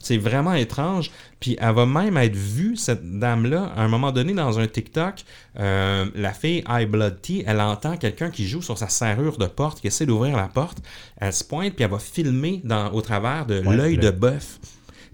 [0.00, 1.10] C'est vraiment étrange.
[1.40, 5.24] Puis elle va même être vue, cette dame-là, à un moment donné dans un TikTok.
[5.58, 9.46] euh, la fille High Blood Tea, elle entend quelqu'un qui joue sur sa serrure de
[9.46, 10.78] porte, qui essaie d'ouvrir la porte.
[11.16, 14.58] Elle se pointe, puis elle va filmer dans, au travers de Ouais, l'œil de bœuf.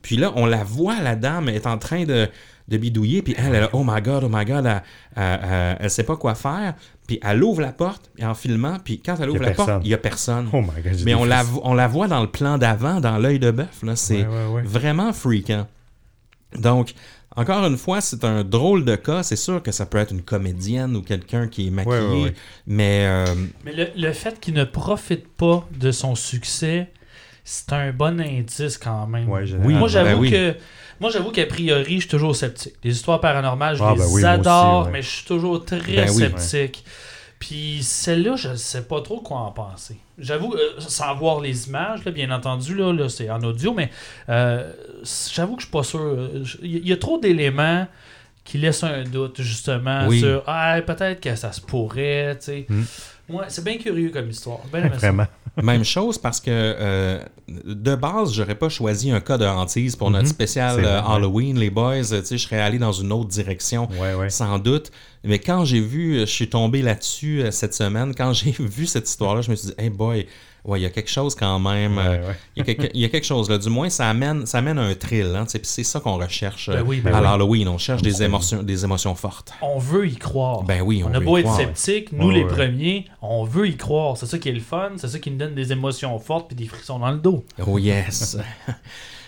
[0.02, 2.28] Puis là, on la voit, la dame est en train de,
[2.68, 4.82] de bidouiller, puis elle, elle a, oh my god, oh my god, elle,
[5.14, 6.74] elle, elle- elle sait pas quoi faire.
[7.06, 9.88] Puis elle ouvre la porte, et en filmant, puis quand elle ouvre la porte, il
[9.90, 10.48] y a personne.
[10.52, 11.00] Oh my God.
[11.04, 13.82] Mais on la, on la voit dans le plan d'avant, dans l'œil de bœuf.
[13.84, 13.94] là.
[13.94, 14.62] C'est Ouais, ouais, ouais.
[14.64, 15.66] vraiment freakant.
[16.58, 16.94] Donc,
[17.36, 19.22] encore une fois, c'est un drôle de cas.
[19.22, 22.22] C'est sûr que ça peut être une comédienne ou quelqu'un qui est maquillé, Ouais, ouais,
[22.24, 22.34] ouais.
[22.66, 23.26] mais euh,
[23.64, 26.88] Mais le, le fait qu'il ne profite pas de son succès,
[27.44, 29.28] c'est un bon indice quand même.
[29.28, 29.78] Ouais, Oui, généralement.
[29.78, 30.30] Moi, j'avoue Ben oui.
[30.30, 30.54] que.
[31.00, 32.74] Moi, j'avoue qu'à priori, je suis toujours sceptique.
[32.82, 34.92] Les histoires paranormales, je Ah, les ben oui, adore, aussi, ouais.
[34.92, 36.14] mais je suis toujours très Ben oui.
[36.16, 36.84] sceptique.
[37.38, 39.98] Puis celle-là, je ne sais pas trop quoi en penser.
[40.18, 43.90] J'avoue, euh, sans voir les images, là, bien entendu, là, là, c'est en audio, mais
[44.30, 44.72] euh,
[45.34, 46.30] j'avoue que je suis pas sûr.
[46.62, 47.86] Il y, a trop d'éléments
[48.42, 50.20] qui laissent un doute, justement, Oui.
[50.20, 52.36] sur ah, peut-être que ça se pourrait.
[52.40, 52.66] tu sais.
[52.70, 52.84] Hmm.
[53.28, 54.60] Ouais, c'est bien curieux comme histoire.
[54.72, 54.88] Ben.
[54.88, 55.26] Vraiment.
[55.62, 57.18] même chose parce que euh,
[57.48, 60.30] de base, j'aurais pas choisi un cas de hantise pour notre Mhm.
[60.30, 61.06] spécial euh, ouais.
[61.14, 62.02] Halloween, les boys.
[62.02, 63.88] Tu sais, je serais allé dans une autre direction.
[64.00, 64.30] Ouais, ouais.
[64.30, 64.92] Sans doute.
[65.24, 69.08] Mais quand j'ai vu, je suis tombé là-dessus euh, cette semaine, quand j'ai vu cette
[69.08, 70.26] histoire-là, je me suis dit, hey boy,
[70.66, 71.98] ouais, il y a quelque chose quand même.
[71.98, 72.36] euh, Ouais, ouais.
[72.56, 73.58] Il, y a quelque, il y a quelque chose là.
[73.58, 75.34] Du moins, ça amène, ça amène un thrill.
[75.36, 77.24] Hein, c'est ça qu'on recherche Ben oui, ben à oui.
[77.24, 77.68] l'Halloween.
[77.68, 79.52] On cherche des émotions, des émotions fortes.
[79.62, 80.62] On veut y croire.
[80.64, 81.58] Ben oui, on, On a veut beau y être croire.
[81.60, 82.48] sceptique, nous Ouais, les ouais.
[82.52, 84.16] premiers, on veut y croire.
[84.16, 86.56] C'est ça qui est le fun, c'est ça qui nous donne des émotions fortes puis
[86.56, 87.44] des frissons dans le dos.
[87.66, 88.36] Oh yes.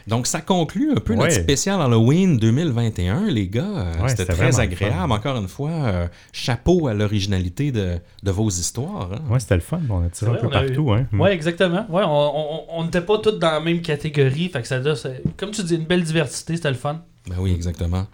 [0.09, 3.65] Donc, ça conclut un peu notre spécial Halloween 2021, les gars.
[3.65, 5.13] Euh, Ouais, C'était très agréable.
[5.13, 9.11] Encore une fois, euh, chapeau à l'originalité de, de vos histoires.
[9.13, 9.19] hein.
[9.31, 9.81] Ouais, c'était le fun.
[9.91, 10.93] On a tiré un peu eu- partout.
[10.93, 11.07] Hein.
[11.13, 11.85] Ouais, exactement.
[11.91, 14.81] Ouais, on- n'était pas tous dans la même catégorie, fait que ça
[15.37, 17.03] comme tu dis, une belle diversité, c'était le fun.
[17.29, 18.07] Ben oui, exactement.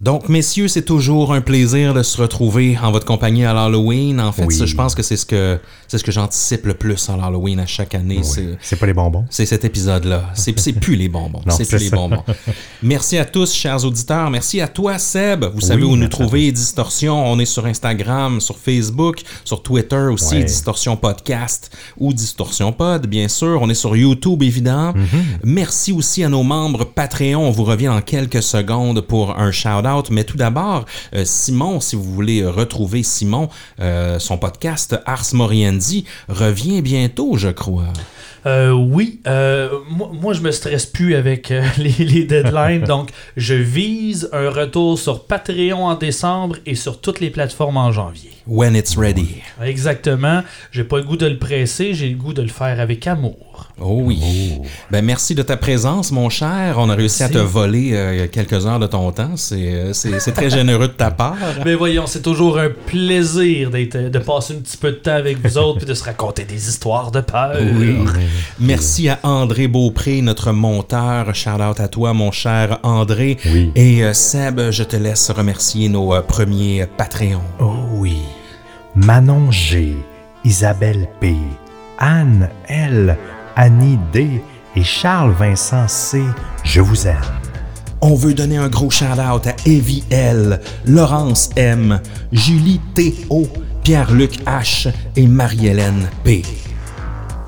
[0.00, 4.20] Donc, messieurs, c'est toujours un plaisir de se retrouver en votre compagnie à l'Halloween.
[4.20, 4.54] En fait, Oui.
[4.54, 5.60] ça, je pense que c'est ce que
[5.92, 8.22] c'est ce que j'anticipe le plus à l'Halloween à chaque année.
[8.62, 9.26] C'est pas les bonbons.
[9.28, 10.30] c'est cet épisode-là.
[10.32, 11.42] C'est plus les bonbons.
[11.50, 12.24] C'est plus les bonbons.
[12.82, 14.30] Merci à tous, chers auditeurs.
[14.30, 15.44] Merci à toi, Seb.
[15.44, 17.30] Vous savez où nous trouver, Distorsion.
[17.30, 20.44] On est sur Instagram, sur Facebook, sur Twitter aussi, Ouais.
[20.44, 23.60] Distorsion Podcast ou Distorsion Pod, bien sûr.
[23.60, 24.92] On est sur YouTube, évidemment.
[24.92, 25.40] Mm-hmm.
[25.44, 27.46] Merci aussi à nos membres Patreon.
[27.46, 30.10] On vous revient en quelques secondes pour un shout-out shout-out.
[30.10, 35.81] Mais tout d'abord, euh, Simon, si vous voulez retrouver Simon, euh, son podcast Ars Moriendi
[36.28, 37.92] revient bientôt, je crois.
[38.44, 43.10] Euh, oui, euh, moi, moi, je me stresse plus avec euh, les, les deadlines, donc
[43.36, 48.30] je vise un retour sur Patreon en décembre et sur toutes les plateformes en janvier.
[48.46, 49.36] When it's ready.
[49.62, 50.42] Exactement.
[50.72, 53.68] J'ai pas le goût de le presser, j'ai le goût de le faire avec amour.
[53.80, 54.20] Oh oui.
[54.90, 56.74] Ben, merci de ta présence, mon cher.
[56.78, 59.36] On a réussi à te voler euh, quelques heures de ton temps.
[59.36, 61.36] C'est c'est- c'est très généreux de ta part.
[61.64, 65.38] Mais voyons, c'est toujours un plaisir d'être, de passer un petit peu de temps avec
[65.38, 67.54] vous autres puis de se raconter des histoires de peur.
[68.60, 71.34] Merci à André Beaupré, notre monteur.
[71.34, 73.38] Shout out à toi, mon cher André.
[73.46, 73.72] Oui.
[73.74, 77.42] Et euh, Seb, je te laisse remercier nos euh, premiers Patreons.
[77.60, 78.18] Oh oui.
[78.94, 79.96] Manon G,
[80.44, 81.34] Isabelle P,
[81.98, 83.16] Anne L,
[83.56, 84.42] Annie D
[84.76, 86.22] et Charles Vincent C.
[86.64, 87.16] Je vous aime.
[88.04, 92.00] On veut donner un gros shout-out à Evie L, Laurence M,
[92.32, 93.46] Julie T.O.,
[93.84, 96.42] Pierre-Luc H et Marie-Hélène P.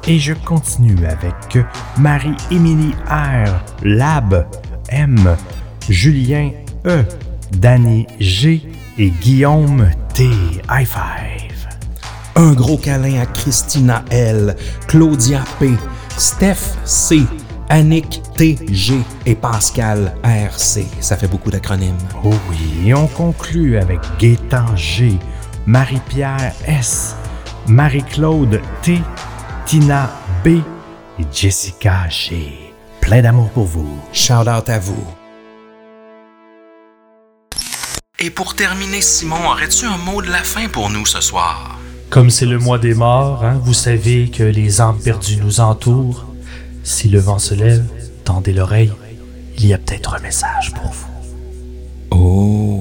[0.07, 1.59] Et je continue avec
[1.97, 4.47] Marie-Émilie R, Lab
[4.91, 5.35] M,
[5.89, 6.51] Julien
[6.85, 7.05] E,
[7.53, 8.69] Danny G
[8.99, 10.29] et Guillaume T.
[10.71, 11.69] High five.
[12.37, 14.55] Un gros câlin à Christina L,
[14.89, 15.71] Claudia P,
[16.19, 17.23] Steph C,
[17.71, 19.01] Annick T.G.
[19.25, 20.87] et Pascal R.C.
[21.01, 21.97] Ça fait beaucoup d'acronymes.
[22.23, 25.19] Oh oui, et on conclut avec Gaétan G,
[25.65, 27.17] Marie-Pierre S,
[27.69, 29.01] Marie-Claude T,
[29.67, 30.11] Tina
[30.45, 30.49] B
[31.19, 32.53] et Jessica G.
[33.01, 33.99] Plein d'amour pour vous.
[34.13, 35.07] Shout out à vous.
[38.19, 41.79] Et pour terminer, Simon, aurais-tu un mot de la fin pour nous ce soir?
[42.11, 46.27] Comme c'est le mois des morts, hein, vous savez que les âmes perdues nous entourent.
[46.83, 47.87] Si le vent se lève,
[48.25, 48.93] tendez l'oreille.
[49.57, 51.09] Il y a peut-être un message pour vous.
[52.11, 52.74] Oh.